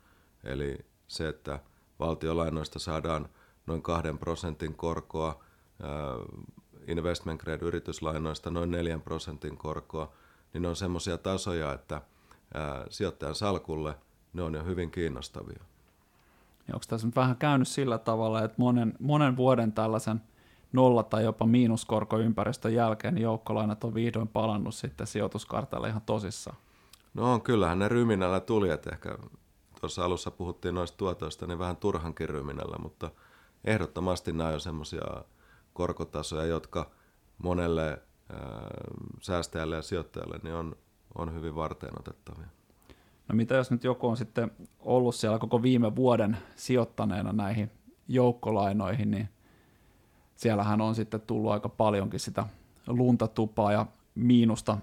Eli 0.43 0.77
se, 1.07 1.27
että 1.27 1.59
valtiolainoista 1.99 2.79
saadaan 2.79 3.29
noin 3.65 3.81
kahden 3.81 4.17
prosentin 4.17 4.75
korkoa, 4.75 5.43
investment 6.87 7.41
grade 7.41 7.65
yrityslainoista 7.65 8.51
noin 8.51 8.71
4 8.71 8.99
prosentin 8.99 9.57
korkoa, 9.57 10.13
niin 10.53 10.61
ne 10.61 10.67
on 10.67 10.75
semmoisia 10.75 11.17
tasoja, 11.17 11.73
että 11.73 12.01
sijoittajan 12.89 13.35
salkulle 13.35 13.95
ne 14.33 14.41
on 14.41 14.53
jo 14.53 14.63
hyvin 14.63 14.91
kiinnostavia. 14.91 15.63
Ja 16.67 16.73
onko 16.75 16.85
tässä 16.87 17.07
nyt 17.07 17.15
vähän 17.15 17.37
käynyt 17.37 17.67
sillä 17.67 17.97
tavalla, 17.97 18.43
että 18.43 18.55
monen, 18.57 18.93
monen 18.99 19.37
vuoden 19.37 19.71
tällaisen 19.71 20.21
nolla- 20.73 21.03
tai 21.03 21.23
jopa 21.23 21.45
miinuskorkoympäristön 21.45 22.73
jälkeen 22.73 23.15
niin 23.15 23.23
joukkolainat 23.23 23.83
on 23.83 23.93
vihdoin 23.93 24.27
palannut 24.27 24.75
sitten 24.75 25.07
sijoituskartalle 25.07 25.89
ihan 25.89 26.01
tosissaan? 26.01 26.57
No 27.13 27.33
on, 27.33 27.41
kyllähän 27.41 27.79
ne 27.79 27.87
ryminällä 27.87 28.39
tuli, 28.39 28.69
että 28.69 28.89
ehkä 28.89 29.17
tuossa 29.81 30.05
alussa 30.05 30.31
puhuttiin 30.31 30.75
noista 30.75 30.97
tuotoista, 30.97 31.47
niin 31.47 31.59
vähän 31.59 31.77
turhankin 31.77 32.29
ryminällä, 32.29 32.77
mutta 32.77 33.11
ehdottomasti 33.65 34.31
nämä 34.31 34.49
on 34.49 34.59
semmoisia 34.59 35.23
korkotasoja, 35.73 36.45
jotka 36.45 36.91
monelle 37.37 38.01
ää, 38.33 38.39
säästäjälle 39.21 39.75
ja 39.75 39.81
sijoittajalle 39.81 40.39
niin 40.43 40.55
on, 40.55 40.75
on 41.15 41.33
hyvin 41.33 41.55
varteen 41.55 41.99
otettavia. 41.99 42.47
No 43.27 43.35
mitä 43.35 43.55
jos 43.55 43.71
nyt 43.71 43.83
joku 43.83 44.07
on 44.07 44.17
sitten 44.17 44.51
ollut 44.79 45.15
siellä 45.15 45.39
koko 45.39 45.61
viime 45.61 45.95
vuoden 45.95 46.37
sijoittaneena 46.55 47.33
näihin 47.33 47.71
joukkolainoihin, 48.07 49.11
niin 49.11 49.29
siellähän 50.35 50.81
on 50.81 50.95
sitten 50.95 51.21
tullut 51.21 51.51
aika 51.51 51.69
paljonkin 51.69 52.19
sitä 52.19 52.45
luntatupaa 52.87 53.71
ja 53.71 53.85
miinusta 54.15 54.77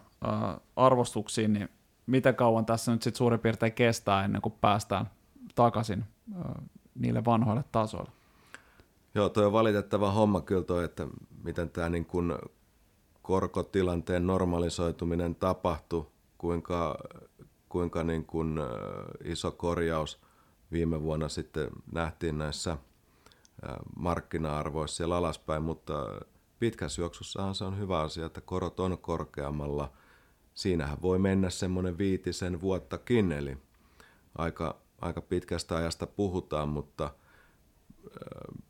arvostuksiin, 0.77 1.53
niin 1.53 1.69
miten 2.07 2.37
kauan 2.37 2.67
tässä 2.67 2.93
nyt 2.93 3.03
sitten 3.03 3.19
suurin 3.19 3.41
piirtein 3.41 3.73
kestää 3.73 4.25
ennen 4.25 4.43
kuin 4.43 4.55
päästään 4.61 5.11
takaisin 5.55 6.05
niille 6.95 7.25
vanhoille 7.25 7.65
tasoille? 7.73 8.11
Joo, 9.15 9.29
tuo 9.29 9.47
on 9.47 9.53
valitettava 9.53 10.13
homma 10.13 10.41
kyllä 10.41 10.63
toi, 10.63 10.85
että 10.85 11.07
miten 11.45 11.71
tämä 11.71 11.89
niin 11.89 12.05
kun 12.05 12.39
korkotilanteen 13.23 14.27
normalisoituminen 14.27 15.35
tapahtui, 15.35 16.07
kuinka, 16.39 16.99
kuinka 17.75 18.05
niin 18.05 18.25
kun 18.25 18.61
iso 19.25 19.51
korjaus 19.51 20.21
viime 20.73 21.03
vuonna 21.03 21.29
sitten 21.29 21.71
nähtiin 21.93 22.39
näissä 22.39 22.77
markkina-arvoissa 23.97 24.97
siellä 24.97 25.17
alaspäin, 25.17 25.63
mutta 25.63 26.21
pitkässä 26.59 27.03
juoksussahan 27.03 27.55
se 27.55 27.65
on 27.65 27.79
hyvä 27.79 28.01
asia, 28.01 28.27
että 28.27 28.41
korot 28.41 28.81
on 28.81 28.99
korkeammalla. 28.99 29.93
Siinähän 30.55 31.03
voi 31.03 31.19
mennä 31.19 31.51
semmoinen 31.51 31.99
viitisen 31.99 32.61
vuottakin, 32.61 33.33
eli 33.33 33.59
aika, 34.39 34.77
aika 35.01 35.21
pitkästä 35.21 35.77
ajasta 35.77 36.07
puhutaan, 36.07 36.69
mutta– 36.69 37.11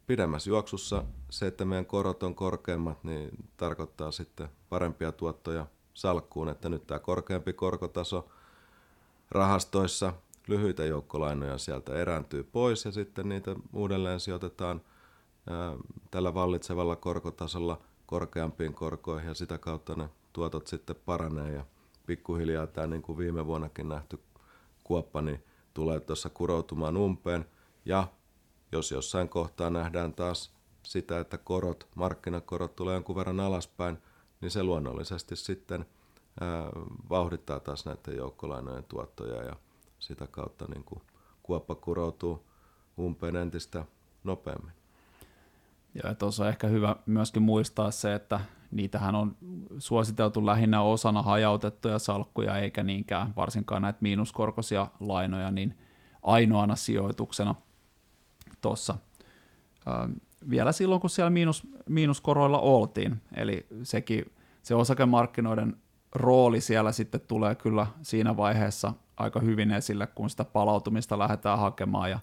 pidemmässä 0.07 0.51
juoksussa 0.51 1.05
se, 1.31 1.47
että 1.47 1.65
meidän 1.65 1.87
korot 1.87 2.23
on 2.23 2.35
korkeammat, 2.35 3.05
niin 3.05 3.31
tarkoittaa 3.57 4.11
sitten 4.11 4.49
parempia 4.69 5.13
tuottoja 5.13 5.67
salkkuun, 5.95 6.49
että 6.49 6.69
nyt 6.69 6.87
tämä 6.87 6.99
korkeampi 6.99 7.53
korkotaso 7.53 8.29
rahastoissa, 9.35 10.13
lyhyitä 10.47 10.85
joukkolainoja 10.85 11.59
sieltä 11.59 11.95
erääntyy 11.95 12.43
pois 12.43 12.85
ja 12.85 12.93
sitten 12.93 13.29
niitä 13.29 13.57
uudelleen 13.73 14.21
sijoitetaan 14.21 14.81
tällä 16.11 16.35
vallitsevalla 16.35 16.97
korkotasolla 16.97 17.81
korkeampiin 18.07 18.75
korkoihin 18.75 19.29
ja 19.29 19.35
sitä 19.35 19.59
kautta 19.59 19.95
ne 19.95 20.09
tuotot 20.33 20.67
sitten 20.67 20.97
paranee 21.07 21.53
ja 21.53 21.65
pikkuhiljaa 22.07 22.67
tämä 22.67 22.87
niin 22.87 23.03
kuin 23.03 23.19
viime 23.19 23.47
vuonnakin 23.47 23.89
nähty 23.89 24.21
kuoppa 24.85 25.23
niin 25.23 25.45
tulee 25.75 26.01
tuossa 26.01 26.31
kuroutumaan 26.31 26.97
umpeen. 26.97 27.47
Ja 27.85 28.09
jos 28.73 28.91
jossain 28.91 29.29
kohtaa 29.29 29.71
nähdään 29.71 30.15
taas 30.15 30.53
sitä, 30.83 31.21
että 31.21 31.39
korot, 31.39 31.89
markkinakorot 31.95 32.77
tulee 32.77 32.95
jonkun 32.95 33.17
verran 33.17 33.41
alaspäin, 33.41 33.99
niin 34.41 34.51
se 34.51 34.63
luonnollisesti 34.63 35.37
sitten 35.37 35.87
vauhdittaa 37.11 37.61
taas 37.61 37.87
näiden 37.87 38.17
joukkolainojen 38.17 38.85
tuottoja 38.85 39.43
ja 39.43 39.57
sitä 39.99 40.27
kautta 40.27 40.65
niin 40.75 40.85
kuin 40.85 41.03
kuoppa 41.43 41.75
kuroutuu 41.75 42.47
umpeen 42.99 43.37
entistä 43.37 43.85
nopeammin. 44.25 44.73
Ja 46.05 46.15
tuossa 46.15 46.43
on 46.43 46.49
ehkä 46.49 46.67
hyvä 46.67 46.97
myöskin 47.07 47.43
muistaa 47.43 47.91
se, 47.91 48.15
että 48.15 48.41
niitähän 48.71 49.15
on 49.15 49.37
suositeltu 49.79 50.47
lähinnä 50.47 50.83
osana 50.83 51.23
hajautettuja 51.23 51.99
salkkuja, 51.99 52.59
eikä 52.59 52.83
niinkään 52.83 53.33
varsinkaan 53.37 53.83
näitä 53.83 53.99
miinuskorkoisia 54.01 54.87
lainoja, 55.01 55.51
niin 55.51 55.79
ainoana 56.23 56.77
sijoituksena– 56.77 57.55
tuossa 58.65 58.95
vielä 60.51 60.73
silloin, 60.73 61.01
kun 61.01 61.11
siellä 61.11 61.31
miinus, 61.31 61.67
miinuskoroilla 61.89 62.59
oltiin. 62.59 63.23
Eli 63.37 63.67
sekin, 63.83 64.33
se 64.63 64.75
osakemarkkinoiden 64.75 65.77
rooli 66.15 66.61
siellä 66.61 66.93
sitten 66.93 67.21
tulee 67.21 67.55
kyllä 67.55 67.87
siinä 68.03 68.37
vaiheessa 68.37 68.93
aika 69.17 69.41
hyvin 69.41 69.71
esille, 69.71 70.07
kun 70.07 70.31
sitä 70.31 70.45
palautumista 70.45 71.19
lähdetään 71.19 71.59
hakemaan 71.59 72.11
ja 72.11 72.19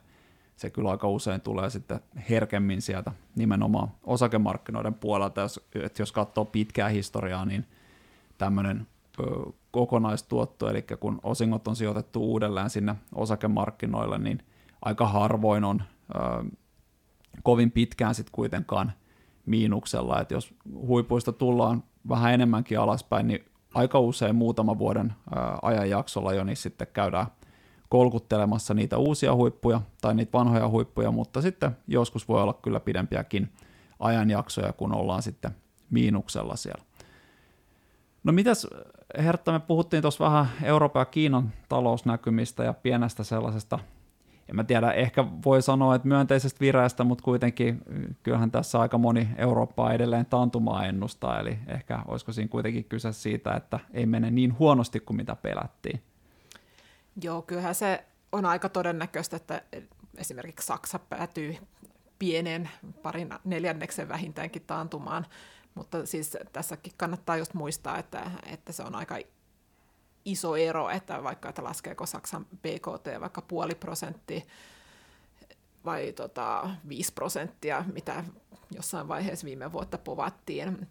se 0.55 0.69
kyllä 0.69 0.91
aika 0.91 1.07
usein 1.07 1.41
tulee 1.41 1.69
sitten 1.69 2.00
herkemmin 2.29 2.81
sieltä 2.81 3.12
nimenomaan 3.36 3.91
osakemarkkinoiden 4.03 4.93
puolelta, 4.93 5.41
jos, 5.41 5.60
että 5.75 6.01
jos 6.01 6.12
katsoo 6.12 6.45
pitkää 6.45 6.89
historiaa, 6.89 7.45
niin 7.45 7.65
tämmöinen 8.38 8.88
kokonaistuotto, 9.71 10.69
eli 10.69 10.86
kun 11.00 11.19
osingot 11.24 11.67
on 11.67 11.75
sijoitettu 11.75 12.24
uudelleen 12.24 12.69
sinne 12.69 12.95
osakemarkkinoille, 13.15 14.17
niin 14.17 14.39
aika 14.81 15.07
harvoin 15.07 15.63
on 15.63 15.83
kovin 17.43 17.71
pitkään 17.71 18.15
sitten 18.15 18.31
kuitenkaan 18.31 18.91
miinuksella, 19.45 20.21
että 20.21 20.33
jos 20.33 20.53
huipuista 20.74 21.31
tullaan 21.31 21.83
vähän 22.10 22.33
enemmänkin 22.33 22.79
alaspäin, 22.79 23.27
niin 23.27 23.45
aika 23.74 24.00
usein 24.00 24.36
muutama 24.36 24.80
vuoden 24.80 25.13
ajanjaksolla 25.62 26.34
jo 26.34 26.44
niin 26.44 26.58
sitten 26.58 26.88
käydään 26.94 27.28
kolkuttelemassa 27.90 28.74
niitä 28.74 28.98
uusia 28.98 29.36
huippuja 29.36 29.82
tai 30.01 30.16
niitä 30.16 30.38
vanhoja 30.38 30.70
huippuja, 30.70 31.12
mutta 31.12 31.42
sitten 31.42 31.78
joskus 31.88 32.28
voi 32.28 32.42
olla 32.42 32.54
kyllä 32.54 32.80
pidempiäkin 32.80 33.50
ajanjaksoja, 34.00 34.74
kun 34.74 34.96
ollaan 34.96 35.22
sitten 35.22 35.51
miinuksella 35.90 36.56
siellä. 36.56 36.84
No 38.24 38.32
mitäs 38.32 38.68
Hertta, 39.18 39.51
me 39.51 39.60
puhuttiin 39.60 40.01
tuossa 40.01 40.25
vähän 40.25 40.46
Euroopan 40.63 41.01
ja 41.01 41.06
Kiinan 41.06 41.54
talousnäkymistä 41.70 42.63
ja 42.63 42.74
pienestä 42.74 43.24
sellaisesta, 43.24 43.80
en 44.51 44.55
mä 44.55 44.63
tiedä, 44.63 44.91
ehkä 44.91 45.25
voi 45.46 45.62
sanoa, 45.62 45.96
että 45.96 46.08
myönteisestä 46.08 46.60
vireestä, 46.60 47.03
mutta 47.03 47.24
kuitenkin 47.24 47.81
kyllähän 48.24 48.51
tässä 48.51 48.79
aika 48.79 48.98
moni 48.98 49.27
Eurooppaa 49.38 49.93
edelleen 49.93 50.25
taantumaa 50.25 50.86
ennustaa, 50.86 51.39
eli 51.39 51.60
ehkä 51.67 52.00
olisiko 52.08 52.31
siinä 52.31 52.48
kuitenkin 52.48 52.86
kyse 52.86 53.13
siitä, 53.13 53.53
että 53.53 53.79
ei 53.93 54.05
mene 54.05 54.31
niin 54.31 54.60
huonosti 54.60 55.00
kuin 55.00 55.17
mitä 55.17 55.36
pelättiin. 55.36 56.01
Joo, 57.24 57.41
kyllähän 57.41 57.75
se 57.75 58.03
on 58.31 58.46
aika 58.46 58.70
todennäköistä, 58.70 59.36
että 59.36 59.62
esimerkiksi 60.17 60.67
Saksa 60.67 61.00
päätyy 61.00 61.55
pienen 62.20 62.70
parin 63.01 63.29
neljänneksen 63.43 64.10
vähintäänkin 64.10 64.63
taantumaan, 64.67 65.25
mutta 65.75 66.05
siis 66.05 66.38
tässäkin 66.53 66.93
kannattaa 66.98 67.38
just 67.38 67.53
muistaa, 67.53 67.98
että, 67.98 68.31
että 68.46 68.72
se 68.72 68.84
on 68.84 68.96
aika 68.96 69.15
iso 70.25 70.56
ero, 70.56 70.90
että 70.90 71.24
vaikka 71.24 71.50
että 71.50 71.63
laskeeko 71.63 72.06
Saksan 72.06 72.46
BKT 72.46 73.20
vaikka 73.20 73.42
puoli 73.42 73.75
prosenttia 73.75 74.42
vai 75.86 76.13
tota, 76.13 76.70
5 76.88 77.13
prosenttia, 77.13 77.86
mitä 77.94 78.24
jossain 78.72 79.08
vaiheessa 79.08 79.46
viime 79.46 79.72
vuotta 79.72 79.98
povattiin, 79.98 80.88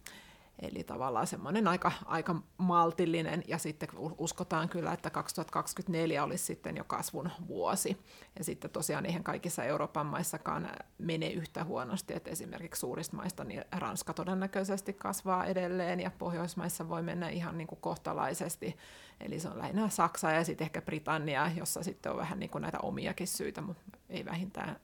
Eli 0.62 0.84
tavallaan 0.84 1.26
semmoinen 1.26 1.68
aika, 1.68 1.92
aika 2.04 2.34
maltillinen, 2.58 3.42
ja 3.48 3.58
sitten 3.58 3.88
uskotaan 4.18 4.68
kyllä, 4.68 4.92
että 4.92 5.10
2024 5.10 6.24
olisi 6.24 6.44
sitten 6.44 6.76
jo 6.76 6.84
kasvun 6.84 7.30
vuosi. 7.48 7.96
Ja 8.38 8.44
sitten 8.44 8.70
tosiaan 8.70 9.06
eihän 9.06 9.24
kaikissa 9.24 9.64
Euroopan 9.64 10.06
maissakaan 10.06 10.70
mene 10.98 11.28
yhtä 11.30 11.64
huonosti, 11.64 12.14
että 12.14 12.30
esimerkiksi 12.30 12.80
suurista 12.80 13.16
maista 13.16 13.44
niin 13.44 13.64
Ranska 13.72 14.14
todennäköisesti 14.14 14.92
kasvaa 14.92 15.44
edelleen, 15.44 16.00
ja 16.00 16.10
Pohjoismaissa 16.18 16.88
voi 16.88 17.02
mennä 17.02 17.28
ihan 17.28 17.58
niin 17.58 17.68
kuin 17.68 17.80
kohtalaisesti. 17.80 18.76
Eli 19.20 19.40
se 19.40 19.48
on 19.48 19.58
lähinnä 19.58 19.88
Saksa 19.88 20.30
ja 20.30 20.44
sitten 20.44 20.64
ehkä 20.64 20.82
Britannia, 20.82 21.50
jossa 21.56 21.82
sitten 21.82 22.12
on 22.12 22.18
vähän 22.18 22.38
niin 22.38 22.50
kuin 22.50 22.62
näitä 22.62 22.78
omiakin 22.82 23.26
syitä, 23.26 23.60
mutta 23.60 23.82
ei 24.08 24.24
vähintään, 24.24 24.76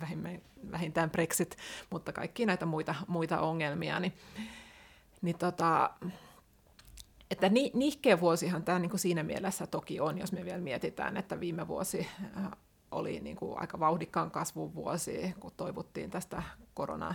vähintään, 0.00 0.40
vähintään 0.70 1.10
Brexit, 1.10 1.56
mutta 1.90 2.12
kaikki 2.12 2.46
näitä 2.46 2.66
muita, 2.66 2.94
muita 3.08 3.40
ongelmia. 3.40 4.00
Niin 4.00 4.12
niin 5.22 5.38
tota, 5.38 5.90
että 7.30 7.48
ni, 7.48 7.70
nihkeä 7.74 8.20
vuosihan 8.20 8.62
tämä 8.62 8.78
niin 8.78 8.90
kuin 8.90 9.00
siinä 9.00 9.22
mielessä 9.22 9.66
toki 9.66 10.00
on, 10.00 10.18
jos 10.18 10.32
me 10.32 10.44
vielä 10.44 10.60
mietitään, 10.60 11.16
että 11.16 11.40
viime 11.40 11.68
vuosi 11.68 12.06
äh, 12.36 12.50
oli 12.90 13.20
niin 13.20 13.36
kuin 13.36 13.58
aika 13.60 13.80
vauhdikkaan 13.80 14.30
kasvun 14.30 14.74
vuosi, 14.74 15.34
kun 15.40 15.52
toivottiin 15.56 16.10
tästä 16.10 16.42
korona 16.74 17.14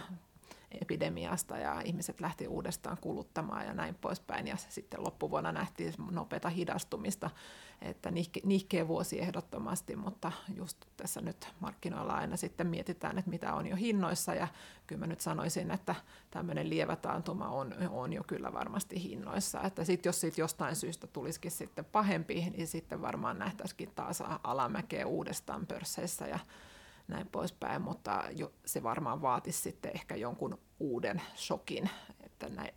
epidemiasta 0.81 1.57
ja 1.57 1.81
ihmiset 1.81 2.21
lähti 2.21 2.47
uudestaan 2.47 2.97
kuluttamaan 3.01 3.65
ja 3.65 3.73
näin 3.73 3.95
poispäin. 3.95 4.47
Ja 4.47 4.57
sitten 4.57 5.03
loppuvuonna 5.03 5.51
nähtiin 5.51 5.93
nopeata 6.11 6.49
hidastumista, 6.49 7.29
että 7.81 8.11
nihkeä 8.43 8.87
vuosi 8.87 9.21
ehdottomasti, 9.21 9.95
mutta 9.95 10.31
just 10.55 10.77
tässä 10.97 11.21
nyt 11.21 11.53
markkinoilla 11.59 12.13
aina 12.13 12.37
sitten 12.37 12.67
mietitään, 12.67 13.17
että 13.17 13.29
mitä 13.29 13.53
on 13.53 13.67
jo 13.67 13.75
hinnoissa 13.75 14.33
ja 14.33 14.47
kyllä 14.87 14.99
mä 14.99 15.07
nyt 15.07 15.21
sanoisin, 15.21 15.71
että 15.71 15.95
tämmöinen 16.31 16.69
lievä 16.69 16.95
taantuma 16.95 17.49
on, 17.49 17.73
on 17.89 18.13
jo 18.13 18.23
kyllä 18.27 18.53
varmasti 18.53 19.03
hinnoissa. 19.03 19.61
Että 19.61 19.83
sitten 19.83 20.09
jos 20.09 20.21
siitä 20.21 20.41
jostain 20.41 20.75
syystä 20.75 21.07
tulisikin 21.07 21.51
sitten 21.51 21.85
pahempi, 21.85 22.49
niin 22.57 22.67
sitten 22.67 23.01
varmaan 23.01 23.39
nähtäisikin 23.39 23.91
taas 23.95 24.23
alamäkeä 24.43 25.07
uudestaan 25.07 25.67
pörsseissä 25.67 26.27
ja 26.27 26.39
näin 27.07 27.27
poispäin, 27.27 27.81
mutta 27.81 28.23
jo, 28.31 28.51
se 28.65 28.83
varmaan 28.83 29.21
vaatisi 29.21 29.61
sitten 29.61 29.91
ehkä 29.93 30.15
jonkun 30.15 30.59
uuden 30.79 31.21
shokin, 31.35 31.89
että, 32.23 32.49
näin, 32.49 32.73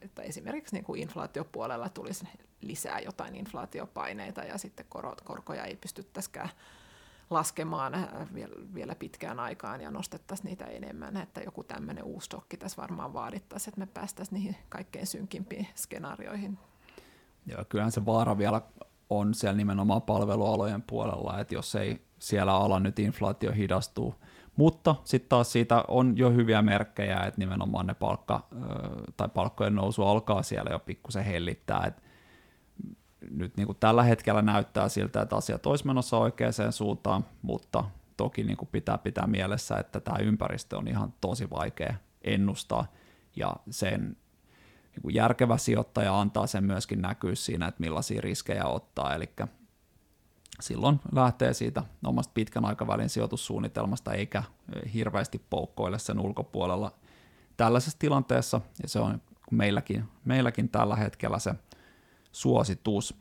että 0.00 0.22
esimerkiksi 0.22 0.74
niin 0.74 0.84
kuin 0.84 1.02
inflaatiopuolella 1.02 1.88
tulisi 1.88 2.28
lisää 2.60 3.00
jotain 3.00 3.34
inflaatiopaineita 3.36 4.40
ja 4.40 4.58
sitten 4.58 4.86
korot, 4.88 5.20
korkoja 5.20 5.64
ei 5.64 5.76
pystyttäisikään 5.76 6.48
laskemaan 7.30 7.94
äh, 7.94 8.08
vielä 8.74 8.94
pitkään 8.94 9.40
aikaan 9.40 9.80
ja 9.80 9.90
nostettaisiin 9.90 10.46
niitä 10.46 10.64
enemmän, 10.64 11.16
että 11.16 11.40
joku 11.40 11.64
tämmöinen 11.64 12.04
uusi 12.04 12.26
shokki 12.26 12.56
tässä 12.56 12.82
varmaan 12.82 13.12
vaadittaisiin, 13.12 13.72
että 13.72 13.80
me 13.80 13.86
päästäisiin 13.86 14.34
niihin 14.34 14.56
kaikkein 14.68 15.06
synkimpiin 15.06 15.68
skenaarioihin. 15.74 16.58
Joo, 17.46 17.64
kyllähän 17.68 17.92
se 17.92 18.06
vaara 18.06 18.38
vielä 18.38 18.62
on 19.10 19.34
siellä 19.34 19.56
nimenomaan 19.56 20.02
palvelualojen 20.02 20.82
puolella, 20.82 21.40
että 21.40 21.54
jos 21.54 21.74
ei 21.74 22.05
siellä 22.18 22.54
ala 22.54 22.80
nyt 22.80 22.98
inflaatio 22.98 23.52
hidastuu, 23.52 24.14
mutta 24.56 24.94
sitten 25.04 25.28
taas 25.28 25.52
siitä 25.52 25.84
on 25.88 26.18
jo 26.18 26.30
hyviä 26.30 26.62
merkkejä, 26.62 27.20
että 27.20 27.38
nimenomaan 27.40 27.86
ne 27.86 27.94
palkka, 27.94 28.46
tai 29.16 29.28
palkkojen 29.28 29.74
nousu 29.74 30.02
alkaa 30.02 30.42
siellä 30.42 30.70
jo 30.70 30.78
pikkusen 30.78 31.24
hellittää, 31.24 31.84
että 31.86 32.02
nyt 33.30 33.56
niin 33.56 33.66
kuin 33.66 33.78
tällä 33.80 34.02
hetkellä 34.02 34.42
näyttää 34.42 34.88
siltä, 34.88 35.22
että 35.22 35.36
asiat 35.36 35.66
olisi 35.66 35.86
menossa 35.86 36.16
oikeaan 36.16 36.52
suuntaan, 36.70 37.24
mutta 37.42 37.84
toki 38.16 38.44
niin 38.44 38.56
kuin 38.56 38.68
pitää 38.72 38.98
pitää 38.98 39.26
mielessä, 39.26 39.76
että 39.76 40.00
tämä 40.00 40.18
ympäristö 40.18 40.78
on 40.78 40.88
ihan 40.88 41.14
tosi 41.20 41.50
vaikea 41.50 41.94
ennustaa, 42.24 42.86
ja 43.36 43.56
sen 43.70 44.16
niin 44.90 45.02
kuin 45.02 45.14
järkevä 45.14 45.56
sijoittaja 45.56 46.20
antaa 46.20 46.46
sen 46.46 46.64
myöskin 46.64 47.02
näkyä 47.02 47.34
siinä, 47.34 47.68
että 47.68 47.80
millaisia 47.80 48.20
riskejä 48.20 48.64
ottaa, 48.64 49.14
eli 49.14 49.30
silloin 50.60 51.00
lähtee 51.12 51.54
siitä 51.54 51.82
omasta 52.04 52.32
pitkän 52.34 52.64
aikavälin 52.64 53.08
sijoitussuunnitelmasta 53.08 54.12
eikä 54.12 54.42
hirveästi 54.94 55.42
poukkoile 55.50 55.98
sen 55.98 56.20
ulkopuolella. 56.20 56.92
Tällaisessa 57.56 57.98
tilanteessa, 57.98 58.60
ja 58.82 58.88
se 58.88 59.00
on 59.00 59.22
meilläkin, 59.50 60.04
meilläkin 60.24 60.68
tällä 60.68 60.96
hetkellä 60.96 61.38
se 61.38 61.54
suositus. 62.32 63.14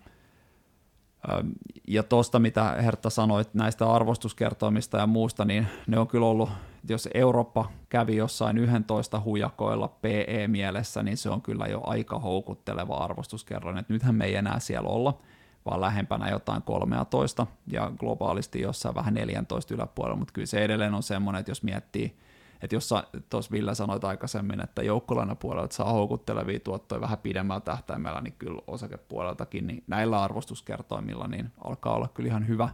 Ja 1.88 2.04
tuosta, 2.04 2.40
mitä 2.40 2.64
Hertta 2.64 3.10
sanoit 3.10 3.54
näistä 3.54 3.92
arvostuskertoimista 3.92 4.98
ja 4.98 5.08
muusta, 5.08 5.46
niin 5.46 5.68
ne 5.88 6.00
on 6.00 6.08
kyllä 6.08 6.26
ollut, 6.26 6.50
jos 6.90 7.10
Eurooppa 7.14 7.72
kävi 7.90 8.16
jossain 8.16 8.58
11 8.58 9.20
hujakoilla 9.20 9.88
PE-mielessä, 9.88 11.04
niin 11.04 11.18
se 11.18 11.30
on 11.30 11.42
kyllä 11.42 11.66
jo 11.66 11.82
aika 11.84 12.20
houkutteleva 12.20 12.98
arvostuskerroin, 12.98 13.78
että 13.78 13.94
nythän 13.94 14.16
me 14.16 14.26
ei 14.26 14.36
enää 14.36 14.60
siellä 14.60 14.90
olla, 14.90 15.20
vaan 15.66 15.82
lähempänä 15.82 16.30
jotain 16.30 16.62
13 16.62 17.48
ja 17.68 17.92
globaalisti 18.00 18.62
jossain 18.62 18.96
vähän 18.96 19.14
14 19.14 19.74
yläpuolella, 19.74 20.18
mutta 20.18 20.34
kyllä 20.34 20.46
se 20.46 20.64
edelleen 20.64 20.94
on 20.94 21.04
semmoinen, 21.04 21.40
että 21.40 21.52
jos 21.52 21.64
miettii, 21.64 22.18
että 22.62 22.76
jos 22.76 22.94
tuossa 23.30 23.52
Ville 23.52 23.76
sanoit 23.76 24.04
aikaisemmin, 24.04 24.64
että 24.64 24.84
joukkolainapuolelta 24.84 25.76
saa 25.76 25.92
houkuttelevia 25.92 26.60
tuottoja 26.60 27.02
vähän 27.02 27.18
pidemmällä 27.18 27.62
tähtäimellä, 27.62 28.22
niin 28.22 28.36
kyllä 28.40 28.62
osakepuoleltakin 28.68 29.68
niin 29.68 29.84
näillä 29.88 30.24
arvostuskertoimilla 30.24 31.28
niin 31.28 31.52
alkaa 31.64 31.96
olla 31.96 32.08
kyllä 32.08 32.28
ihan 32.28 32.48
hyvä 32.48 32.70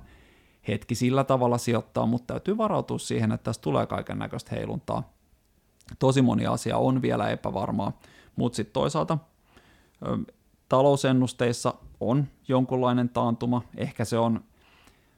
hetki 0.68 0.96
sillä 0.96 1.24
tavalla 1.24 1.58
sijoittaa, 1.58 2.06
mutta 2.06 2.34
täytyy 2.34 2.58
varautua 2.58 3.00
siihen, 3.00 3.32
että 3.32 3.44
tässä 3.44 3.62
tulee 3.62 3.86
kaiken 3.86 4.20
näköistä 4.20 4.56
heiluntaa. 4.56 5.14
Tosi 6.00 6.22
moni 6.22 6.46
asia 6.46 6.78
on 6.78 7.02
vielä 7.02 7.30
epävarmaa, 7.30 8.00
mutta 8.36 8.56
sitten 8.56 8.74
toisaalta 8.74 9.18
talousennusteissa 10.72 11.74
on 12.00 12.28
jonkunlainen 12.48 13.10
taantuma. 13.10 13.62
Ehkä 13.78 14.06
se 14.06 14.18
on, 14.18 14.34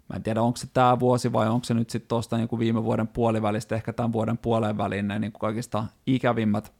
mä 0.09 0.15
en 0.15 0.23
tiedä 0.23 0.41
onko 0.41 0.57
se 0.57 0.67
tämä 0.73 0.99
vuosi 0.99 1.33
vai 1.33 1.49
onko 1.49 1.63
se 1.63 1.73
nyt 1.73 1.89
sitten 1.89 2.07
tuosta 2.07 2.37
niin 2.37 2.59
viime 2.59 2.83
vuoden 2.83 3.07
puolivälistä, 3.07 3.75
ehkä 3.75 3.93
tämän 3.93 4.13
vuoden 4.13 4.37
puolen 4.37 4.77
välin 4.77 5.07
ne 5.07 5.19
niin 5.19 5.31
kuin 5.31 5.39
kaikista 5.39 5.85
ikävimmät 6.07 6.73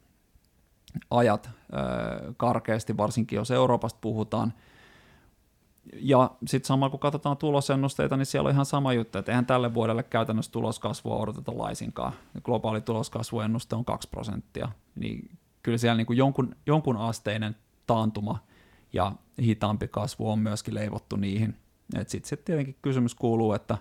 ajat 1.12 1.50
öö, 1.74 2.34
karkeasti, 2.38 2.98
varsinkin 2.98 3.38
jos 3.38 3.52
Euroopasta 3.52 4.00
puhutaan. 4.02 4.54
Ja 5.94 6.32
sitten 6.48 6.68
samalla 6.68 6.90
kun 6.90 7.00
katsotaan 7.00 7.38
tulosennusteita, 7.38 8.18
niin 8.18 8.26
siellä 8.26 8.48
on 8.48 8.54
ihan 8.54 8.66
sama 8.66 8.94
juttu, 8.94 9.18
että 9.18 9.32
eihän 9.32 9.46
tälle 9.46 9.74
vuodelle 9.74 10.04
käytännössä 10.04 10.52
tuloskasvua 10.52 11.16
odoteta 11.16 11.58
laisinkaan. 11.58 12.14
Globaali 12.44 12.82
tuloskasvuennuste 12.82 13.76
on 13.76 13.86
2 13.86 14.10
prosenttia, 14.10 14.70
niin 14.96 15.30
kyllä 15.64 15.78
siellä 15.78 15.98
niin 15.98 16.08
kuin 16.08 16.18
jonkun, 16.18 16.56
jonkun 16.66 16.98
asteinen 16.98 17.56
taantuma– 17.88 18.40
ja 18.94 19.12
hitaampi 19.42 19.88
kasvu 19.88 20.30
on 20.32 20.40
myöskin 20.40 20.74
leivottu 20.74 21.16
niihin. 21.16 21.56
Sitten 22.08 22.30
sit 22.30 22.46
tietenkin 22.46 22.78
kysymys 22.82 23.16
kuuluu, 23.16 23.54
että 23.54 23.78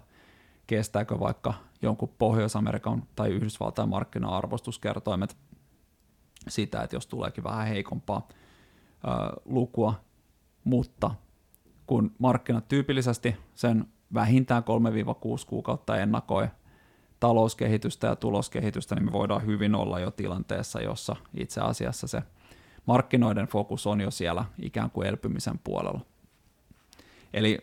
kestääkö 0.66 1.20
vaikka 1.20 1.54
jonkun 1.82 2.14
Pohjois-Amerikan 2.18 3.02
tai 3.16 3.30
Yhdysvaltain 3.30 3.88
markkina-arvostuskertoimet 3.88 5.36
sitä, 6.48 6.82
että 6.82 6.96
jos 6.96 7.06
tuleekin 7.06 7.44
vähän 7.44 7.66
heikompaa 7.66 8.28
ö, 8.28 9.40
lukua, 9.44 9.94
mutta 10.64 11.10
kun 11.86 12.12
markkinat 12.18 12.68
tyypillisesti 12.68 13.36
sen 13.54 13.84
vähintään 14.14 14.62
3-6 14.62 14.66
kuukautta 15.46 15.96
ennakoi 15.96 16.48
talouskehitystä 17.20 18.06
ja 18.06 18.16
tuloskehitystä, 18.16 18.94
niin 18.94 19.04
me 19.04 19.12
voidaan 19.12 19.46
hyvin 19.46 19.74
olla 19.74 20.00
jo 20.00 20.10
tilanteessa, 20.10 20.80
jossa 20.80 21.16
itse 21.34 21.60
asiassa 21.60 22.06
se 22.06 22.22
markkinoiden 22.86 23.46
fokus 23.46 23.86
on 23.86 24.00
jo 24.00 24.10
siellä 24.10 24.44
ikään 24.62 24.90
kuin 24.90 25.08
elpymisen 25.08 25.60
puolella. 25.64 26.00
Eli 27.34 27.58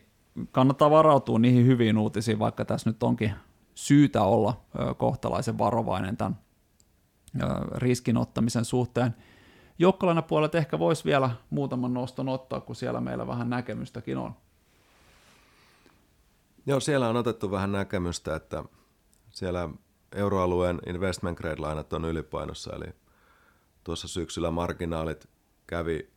kannattaa 0.52 0.90
varautua 0.90 1.40
niihin 1.40 1.66
hyviin 1.66 1.98
uutisiin, 1.98 2.40
vaikka 2.40 2.66
tässä 2.66 2.90
nyt 2.90 3.04
onkin 3.04 3.34
syytä 3.76 4.24
olla 4.24 4.62
kohtalaisen 4.98 5.58
varovainen 5.58 6.18
tämän 6.18 6.38
riskinottamisen 7.76 8.66
suhteen. 8.66 9.16
Joukkolainen 9.80 10.24
puolet 10.24 10.56
ehkä 10.56 10.80
voisi 10.80 11.06
vielä 11.06 11.30
muutaman 11.50 11.94
noston 11.94 12.30
ottaa, 12.30 12.60
kun 12.60 12.76
siellä 12.76 13.02
meillä 13.02 13.28
vähän 13.28 13.50
näkemystäkin 13.50 14.18
on. 14.18 14.36
Joo, 16.66 16.80
siellä 16.80 17.10
on 17.10 17.16
otettu 17.16 17.52
vähän 17.52 17.72
näkemystä, 17.72 18.36
että 18.36 18.64
siellä 19.30 19.70
euroalueen 20.16 20.80
investment 20.88 21.38
grade-lainat 21.40 21.94
on 21.94 22.06
ylipainossa, 22.06 22.76
eli 22.76 22.86
tuossa 23.90 24.08
syksyllä 24.08 24.52
marginaalit 24.52 25.30
kävi, 25.68 26.10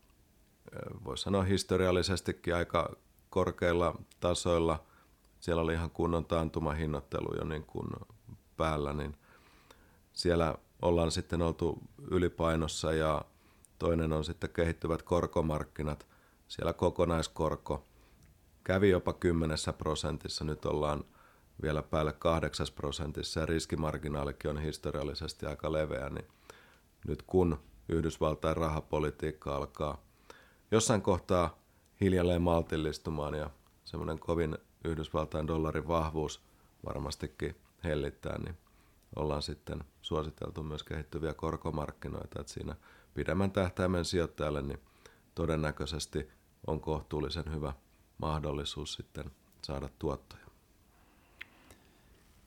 voisi 1.04 1.22
sanoa 1.22 1.42
historiallisestikin 1.42 2.54
aika 2.54 2.96
korkeilla 3.30 3.94
tasoilla. 4.20 4.84
Siellä 5.40 5.62
oli 5.62 5.72
ihan 5.72 5.90
kunnon 5.90 6.24
taantumahinnoittelu 6.24 7.36
jo 7.38 7.44
niin 7.44 7.64
kuin 7.64 7.86
päällä, 8.56 8.92
niin 8.92 9.16
siellä 10.12 10.54
ollaan 10.82 11.10
sitten 11.10 11.42
oltu 11.42 11.78
ylipainossa 12.10 12.92
ja 12.92 13.24
toinen 13.78 14.12
on 14.12 14.24
sitten 14.24 14.50
kehittyvät 14.50 15.02
korkomarkkinat. 15.02 16.06
Siellä 16.48 16.72
kokonaiskorko 16.72 17.84
kävi 18.64 18.90
jopa 18.90 19.12
10 19.12 19.58
prosentissa, 19.78 20.44
nyt 20.44 20.64
ollaan 20.64 21.04
vielä 21.62 21.82
päälle 21.82 22.12
8 22.12 22.66
prosentissa 22.74 23.40
ja 23.40 23.46
riskimarginaalikin 23.46 24.50
on 24.50 24.58
historiallisesti 24.58 25.46
aika 25.46 25.72
leveä, 25.72 26.10
niin 26.10 26.26
nyt 27.08 27.22
kun 27.22 27.58
Yhdysvaltain 27.88 28.56
rahapolitiikka 28.56 29.56
alkaa 29.56 29.98
jossain 30.70 31.02
kohtaa 31.02 31.58
hiljalleen 32.00 32.42
maltillistumaan 32.42 33.34
ja 33.34 33.50
semmoinen 33.84 34.18
kovin 34.18 34.58
Yhdysvaltain 34.84 35.46
dollarin 35.46 35.88
vahvuus 35.88 36.42
varmastikin 36.86 37.56
hellittää, 37.84 38.38
niin 38.38 38.58
ollaan 39.16 39.42
sitten 39.42 39.84
suositeltu 40.02 40.62
myös 40.62 40.82
kehittyviä 40.82 41.34
korkomarkkinoita, 41.34 42.40
että 42.40 42.52
siinä 42.52 42.76
pidemmän 43.14 43.50
tähtäimen 43.50 44.04
sijoittajalle 44.04 44.62
niin 44.62 44.80
todennäköisesti 45.34 46.28
on 46.66 46.80
kohtuullisen 46.80 47.54
hyvä 47.54 47.72
mahdollisuus 48.18 48.94
sitten 48.94 49.30
saada 49.62 49.88
tuottoja. 49.98 50.42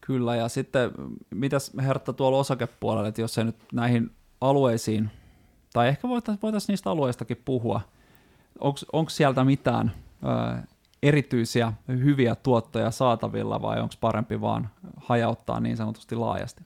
Kyllä, 0.01 0.35
ja 0.35 0.49
sitten 0.49 0.91
mitäs 1.29 1.71
Hertta 1.81 2.13
tuolla 2.13 2.37
osakepuolella, 2.37 3.07
että 3.07 3.21
jos 3.21 3.37
ei 3.37 3.43
nyt 3.43 3.55
näihin 3.73 4.11
alueisiin, 4.49 5.11
tai 5.73 5.87
ehkä 5.87 6.07
voitaisiin 6.07 6.41
voitais 6.41 6.67
niistä 6.67 6.89
alueistakin 6.89 7.41
puhua, 7.45 7.81
onko 8.93 9.09
sieltä 9.09 9.43
mitään 9.43 9.91
ö, 10.23 10.61
erityisiä 11.03 11.73
hyviä 11.87 12.35
tuottoja 12.35 12.91
saatavilla 12.91 13.61
vai 13.61 13.81
onko 13.81 13.95
parempi 14.01 14.41
vaan 14.41 14.69
hajauttaa 14.97 15.59
niin 15.59 15.77
sanotusti 15.77 16.15
laajasti? 16.15 16.63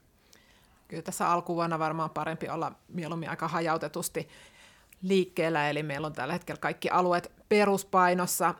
Kyllä 0.88 1.02
tässä 1.02 1.30
alkuvuonna 1.30 1.78
varmaan 1.78 2.10
parempi 2.10 2.48
olla 2.48 2.72
mieluummin 2.88 3.30
aika 3.30 3.48
hajautetusti 3.48 4.28
liikkeellä, 5.02 5.70
eli 5.70 5.82
meillä 5.82 6.06
on 6.06 6.12
tällä 6.12 6.32
hetkellä 6.32 6.58
kaikki 6.58 6.90
alueet 6.90 7.32
peruspainossa, 7.48 8.54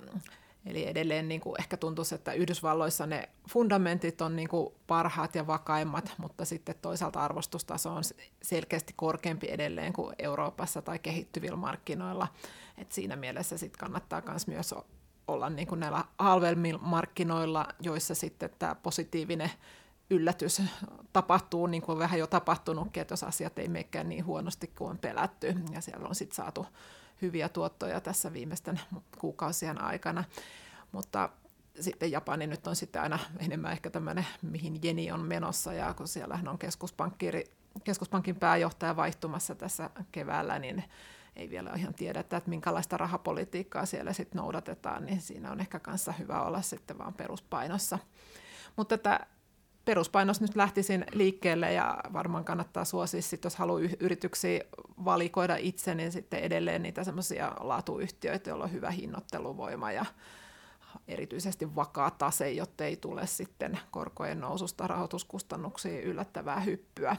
eli 0.66 0.88
edelleen 0.88 1.28
niin 1.28 1.40
kuin 1.40 1.60
ehkä 1.60 1.76
tuntuisi, 1.76 2.14
että 2.14 2.32
Yhdysvalloissa 2.32 3.06
ne 3.06 3.28
fundamentit 3.50 4.20
on 4.20 4.36
niin 4.36 4.48
kuin 4.48 4.74
parhaat 4.86 5.34
ja 5.34 5.46
vakaimmat, 5.46 6.14
mutta 6.18 6.44
sitten 6.44 6.74
toisaalta 6.82 7.20
arvostustaso 7.20 7.92
on 7.92 8.02
selkeästi 8.42 8.92
korkeampi 8.96 9.46
edelleen 9.50 9.92
kuin 9.92 10.14
Euroopassa 10.18 10.82
tai 10.82 10.98
kehittyvillä 10.98 11.56
markkinoilla, 11.56 12.28
et 12.78 12.92
siinä 12.92 13.16
mielessä 13.16 13.58
sit 13.58 13.76
kannattaa 13.76 14.22
myös 14.46 14.74
olla 15.28 15.50
niin 15.50 15.68
kuin 15.68 15.80
näillä 15.80 16.04
halvemmilla 16.18 16.80
markkinoilla, 16.82 17.66
joissa 17.80 18.14
sitten 18.14 18.50
tämä 18.58 18.74
positiivinen 18.74 19.50
yllätys 20.10 20.62
tapahtuu, 21.12 21.66
niin 21.66 21.82
kuin 21.82 21.94
on 21.94 21.98
vähän 21.98 22.18
jo 22.18 22.26
tapahtunutkin, 22.26 23.00
että 23.00 23.12
jos 23.12 23.24
asiat 23.24 23.58
ei 23.58 23.68
menekään 23.68 24.08
niin 24.08 24.26
huonosti 24.26 24.66
kuin 24.66 24.90
on 24.90 24.98
pelätty, 24.98 25.54
ja 25.72 25.80
siellä 25.80 26.08
on 26.08 26.14
sitten 26.14 26.36
saatu 26.36 26.66
hyviä 27.22 27.48
tuottoja 27.48 28.00
tässä 28.00 28.32
viimeisten 28.32 28.80
kuukausien 29.18 29.80
aikana. 29.80 30.24
Mutta 30.92 31.28
sitten 31.80 32.10
Japani 32.10 32.46
nyt 32.46 32.66
on 32.66 32.76
sitten 32.76 33.02
aina 33.02 33.18
enemmän 33.38 33.72
ehkä 33.72 33.90
tämmöinen, 33.90 34.26
mihin 34.42 34.80
jeni 34.82 35.12
on 35.12 35.20
menossa, 35.20 35.72
ja 35.72 35.94
kun 35.94 36.08
siellä 36.08 36.38
on 36.46 36.58
keskuspankin 37.84 38.36
pääjohtaja 38.36 38.96
vaihtumassa 38.96 39.54
tässä 39.54 39.90
keväällä, 40.12 40.58
niin 40.58 40.84
ei 41.36 41.50
vielä 41.50 41.72
ihan 41.76 41.94
tiedetä, 41.94 42.36
että 42.36 42.50
minkälaista 42.50 42.96
rahapolitiikkaa 42.96 43.86
siellä 43.86 44.12
sitten 44.12 44.38
noudatetaan, 44.38 45.06
niin 45.06 45.20
siinä 45.20 45.50
on 45.50 45.60
ehkä 45.60 45.78
kanssa 45.78 46.12
hyvä 46.12 46.42
olla 46.42 46.62
sitten 46.62 46.98
vaan 46.98 47.14
peruspainossa. 47.14 47.98
Mutta 48.76 48.94
että 48.94 49.26
peruspainos 49.84 50.40
nyt 50.40 50.56
lähtisin 50.56 51.04
liikkeelle 51.12 51.72
ja 51.72 51.98
varmaan 52.12 52.44
kannattaa 52.44 52.84
suosia, 52.84 53.22
sit, 53.22 53.44
jos 53.44 53.56
haluaa 53.56 53.80
yrityksiä 54.00 54.60
valikoida 55.04 55.56
itse, 55.56 55.94
niin 55.94 56.12
sitten 56.12 56.40
edelleen 56.40 56.82
niitä 56.82 57.04
semmoisia 57.04 57.52
laatuyhtiöitä, 57.60 58.50
joilla 58.50 58.64
on 58.64 58.72
hyvä 58.72 58.90
hinnoitteluvoima 58.90 59.92
ja 59.92 60.04
erityisesti 61.08 61.74
vakaa 61.76 62.10
tase, 62.10 62.52
jotta 62.52 62.84
ei 62.84 62.96
tule 62.96 63.26
sitten 63.26 63.78
korkojen 63.90 64.40
noususta 64.40 64.86
rahoituskustannuksiin 64.86 66.02
yllättävää 66.02 66.60
hyppyä. 66.60 67.16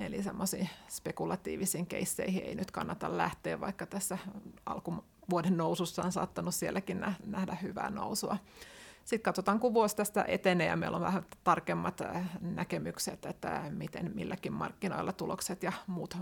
Eli 0.00 0.22
semmoisiin 0.22 0.68
spekulatiivisiin 0.88 1.86
keisseihin 1.86 2.42
ei 2.44 2.54
nyt 2.54 2.70
kannata 2.70 3.16
lähteä, 3.16 3.60
vaikka 3.60 3.86
tässä 3.86 4.18
alkuvuoden 4.66 5.56
nousussa 5.56 6.02
on 6.02 6.12
saattanut 6.12 6.54
sielläkin 6.54 7.06
nähdä 7.26 7.54
hyvää 7.62 7.90
nousua. 7.90 8.36
Sitten 9.04 9.22
katsotaan, 9.22 9.60
kun 9.60 9.74
vuosi 9.74 9.96
tästä 9.96 10.24
etenee 10.28 10.66
ja 10.66 10.76
meillä 10.76 10.96
on 10.96 11.02
vähän 11.02 11.26
tarkemmat 11.44 12.00
äh, 12.00 12.30
näkemykset, 12.40 13.26
että 13.26 13.62
miten 13.70 14.12
milläkin 14.14 14.52
markkinoilla 14.52 15.12
tulokset 15.12 15.62
ja 15.62 15.72
muut, 15.86 16.16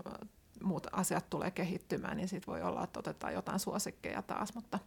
muut 0.62 0.86
asiat 0.92 1.30
tulee 1.30 1.50
kehittymään, 1.50 2.16
niin 2.16 2.28
sitten 2.28 2.52
voi 2.52 2.62
olla, 2.62 2.84
että 2.84 2.98
otetaan 2.98 3.34
jotain 3.34 3.58
suosikkeja 3.58 4.22
taas, 4.22 4.54
mutta 4.54 4.78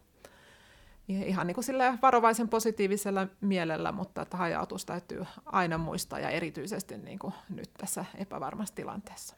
ihan 1.08 1.46
niin 1.46 1.54
kuin 1.54 1.64
varovaisen 2.02 2.48
positiivisella 2.48 3.26
mielellä, 3.40 3.92
mutta 3.92 4.22
että 4.22 4.36
hajautus 4.36 4.84
täytyy 4.84 5.26
aina 5.46 5.78
muistaa 5.78 6.20
ja 6.20 6.30
erityisesti 6.30 6.98
niin 6.98 7.18
kuin 7.18 7.34
nyt 7.48 7.70
tässä 7.78 8.04
epävarmassa 8.14 8.74
tilanteessa. 8.74 9.36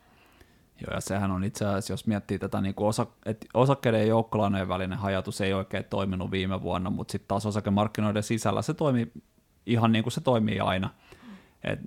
Joo, 0.80 0.94
ja 0.94 1.00
sehän 1.00 1.30
on 1.30 1.44
itse 1.44 1.64
asiassa, 1.64 1.92
jos 1.92 2.06
miettii 2.06 2.38
tätä 2.38 2.60
niin 2.60 2.74
osa, 2.76 3.06
että 3.26 3.46
osakkeiden 3.54 4.00
ja 4.00 4.06
joukkolainojen 4.06 4.68
välinen 4.68 4.98
hajatus 4.98 5.40
ei 5.40 5.52
oikein 5.52 5.84
toiminut 5.84 6.30
viime 6.30 6.62
vuonna, 6.62 6.90
mutta 6.90 7.12
sitten 7.12 7.28
taas 7.28 7.46
osakemarkkinoiden 7.46 8.22
sisällä 8.22 8.62
se 8.62 8.74
toimii 8.74 9.12
ihan 9.66 9.92
niin 9.92 10.02
kuin 10.02 10.12
se 10.12 10.20
toimii 10.20 10.60
aina. 10.60 10.90
Et 11.64 11.80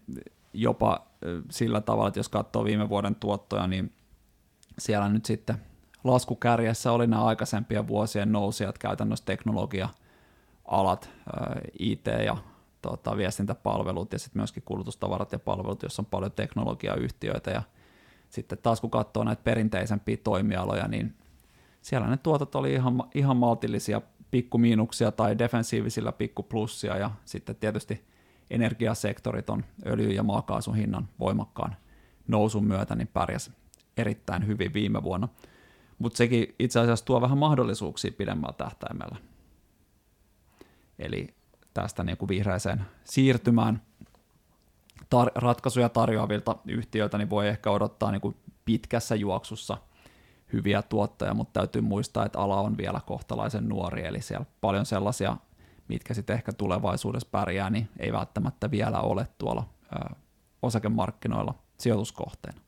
jopa 0.53 1.07
sillä 1.49 1.81
tavalla, 1.81 2.07
että 2.07 2.19
jos 2.19 2.29
katsoo 2.29 2.63
viime 2.63 2.89
vuoden 2.89 3.15
tuottoja, 3.15 3.67
niin 3.67 3.93
siellä 4.79 5.09
nyt 5.09 5.25
sitten 5.25 5.55
laskukärjessä 6.03 6.91
oli 6.91 7.07
nämä 7.07 7.25
aikaisempien 7.25 7.87
vuosien 7.87 8.31
nousijat, 8.31 8.77
käytännössä 8.77 9.25
teknologia-alat, 9.25 11.09
IT 11.79 12.05
ja 12.25 12.37
tota, 12.81 13.17
viestintäpalvelut 13.17 14.13
ja 14.13 14.19
sitten 14.19 14.39
myöskin 14.39 14.63
kulutustavarat 14.63 15.31
ja 15.31 15.39
palvelut, 15.39 15.83
joissa 15.83 16.01
on 16.01 16.05
paljon 16.05 16.31
teknologiayhtiöitä 16.31 17.51
ja 17.51 17.61
sitten 18.31 18.57
taas 18.57 18.81
kun 18.81 18.91
katsoo 18.91 19.23
näitä 19.23 19.43
perinteisempiä 19.43 20.17
toimialoja, 20.23 20.87
niin 20.87 21.15
siellä 21.81 22.07
ne 22.07 22.17
tuotot 22.17 22.55
oli 22.55 22.73
ihan, 22.73 23.03
ihan 23.15 23.37
maltillisia 23.37 24.01
pikkumiinuksia 24.31 25.11
tai 25.11 25.37
defensiivisillä 25.37 26.11
pikkuplussia 26.11 26.97
ja 26.97 27.11
sitten 27.25 27.55
tietysti 27.55 28.05
energiasektorit 28.49 29.49
on 29.49 29.65
öljy- 29.85 30.13
ja 30.13 30.23
maakaasun 30.23 30.75
hinnan 30.75 31.07
voimakkaan 31.19 31.75
nousun 32.27 32.65
myötä 32.65 32.95
niin 32.95 33.07
pärjäs 33.07 33.51
erittäin 33.97 34.47
hyvin 34.47 34.73
viime 34.73 35.03
vuonna. 35.03 35.27
Mutta 35.99 36.17
sekin 36.17 36.55
itse 36.59 36.79
asiassa 36.79 37.05
tuo 37.05 37.21
vähän 37.21 37.37
mahdollisuuksia 37.37 38.11
pidemmällä 38.17 38.53
tähtäimellä. 38.53 39.15
Eli 40.99 41.27
tästä 41.73 42.03
niin 42.03 42.17
kuin 42.17 42.29
vihreäseen 42.29 42.85
siirtymään 43.03 43.81
tar- 45.15 45.31
ratkaisuja 45.35 45.89
tarjoavilta 45.89 46.55
yhtiöiltä, 46.67 47.17
niin 47.17 47.29
voi 47.29 47.47
ehkä 47.47 47.71
odottaa 47.71 48.11
niin 48.11 48.21
kuin 48.21 48.35
pitkässä 48.65 49.15
juoksussa 49.15 49.77
hyviä 50.53 50.81
tuottoja, 50.81 51.33
mutta 51.33 51.59
täytyy 51.59 51.81
muistaa, 51.81 52.25
että 52.25 52.39
ala 52.39 52.61
on 52.61 52.77
vielä 52.77 53.01
kohtalaisen 53.05 53.69
nuori, 53.69 54.05
eli 54.05 54.21
siellä 54.21 54.45
paljon 54.61 54.85
sellaisia, 54.85 55.37
mitkä 55.87 56.13
sitten 56.13 56.33
ehkä 56.33 56.53
tulevaisuudessa 56.53 57.27
pärjää, 57.31 57.69
niin 57.69 57.89
ei 57.99 58.11
välttämättä 58.11 58.71
vielä 58.71 58.99
ole 58.99 59.27
tuolla 59.37 59.63
ö, 59.95 60.15
osakemarkkinoilla 60.61 61.53
sijoituskohteena. 61.77 62.61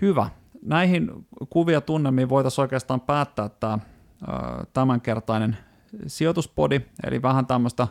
Hyvä. 0.00 0.30
Näihin 0.62 1.26
kuvia 1.50 1.80
tunnelmiin 1.80 2.28
voitaisiin 2.28 2.62
oikeastaan 2.62 3.00
päättää 3.00 3.48
tämä 3.48 3.78
tämänkertainen 4.72 5.56
sijoituspodi, 6.06 6.80
eli 7.04 7.22
vähän 7.22 7.46
tämmöistä 7.46 7.88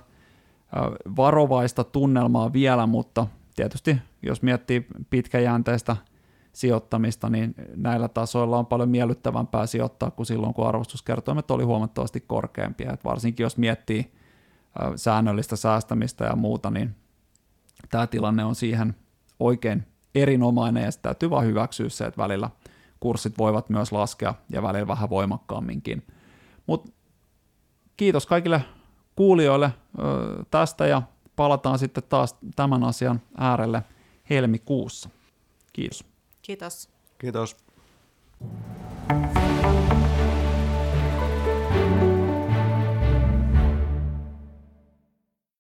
varovaista 1.16 1.84
tunnelmaa 1.84 2.54
vielä, 2.54 2.88
mutta 2.88 3.28
tietysti 3.56 3.98
jos 4.22 4.42
miettii 4.42 4.88
pitkäjänteistä 5.10 5.98
sijoittamista, 6.54 7.30
niin 7.30 7.56
näillä 7.76 8.08
tasoilla 8.08 8.58
on 8.58 8.66
paljon 8.66 8.90
miellyttävämpää 8.90 9.66
sijoittaa 9.66 10.12
kuin 10.12 10.26
silloin, 10.26 10.54
kun 10.54 10.68
arvostuskertoimet 10.68 11.52
oli 11.52 11.64
huomattavasti 11.64 12.20
korkeampia. 12.28 12.94
Et 12.94 13.04
varsinkin 13.04 13.44
jos 13.44 13.58
miettii 13.58 14.12
säännöllistä 14.96 15.56
säästämistä 15.56 16.26
ja 16.26 16.36
muuta, 16.36 16.72
niin 16.72 16.96
tämä 17.90 18.08
tilanne 18.08 18.46
on 18.46 18.56
siihen 18.56 18.96
oikein 19.40 19.84
erinomainen 20.16 20.84
ja 20.84 20.92
sitä 20.92 21.02
täytyy 21.02 21.30
vaan 21.30 21.46
hyväksyä 21.46 21.90
se, 21.90 22.06
että 22.06 22.22
välillä 22.22 22.50
kurssit 23.00 23.38
voivat 23.38 23.70
myös 23.70 23.92
laskea 23.92 24.34
ja 24.50 24.64
välillä 24.64 24.88
vähän 24.88 25.10
voimakkaamminkin. 25.10 26.04
Mutta 26.68 26.92
kiitos 27.98 28.26
kaikille 28.26 28.62
kuulijoille 29.16 29.72
tästä 30.52 30.88
ja 30.88 31.02
palataan 31.36 31.80
sitten 31.80 32.04
taas 32.10 32.36
tämän 32.56 32.84
asian 32.84 33.22
äärelle 33.38 33.84
helmikuussa. 34.30 35.10
Kiitos. 35.74 36.06
Kiitos. 36.42 36.90
Kiitos. 37.18 37.58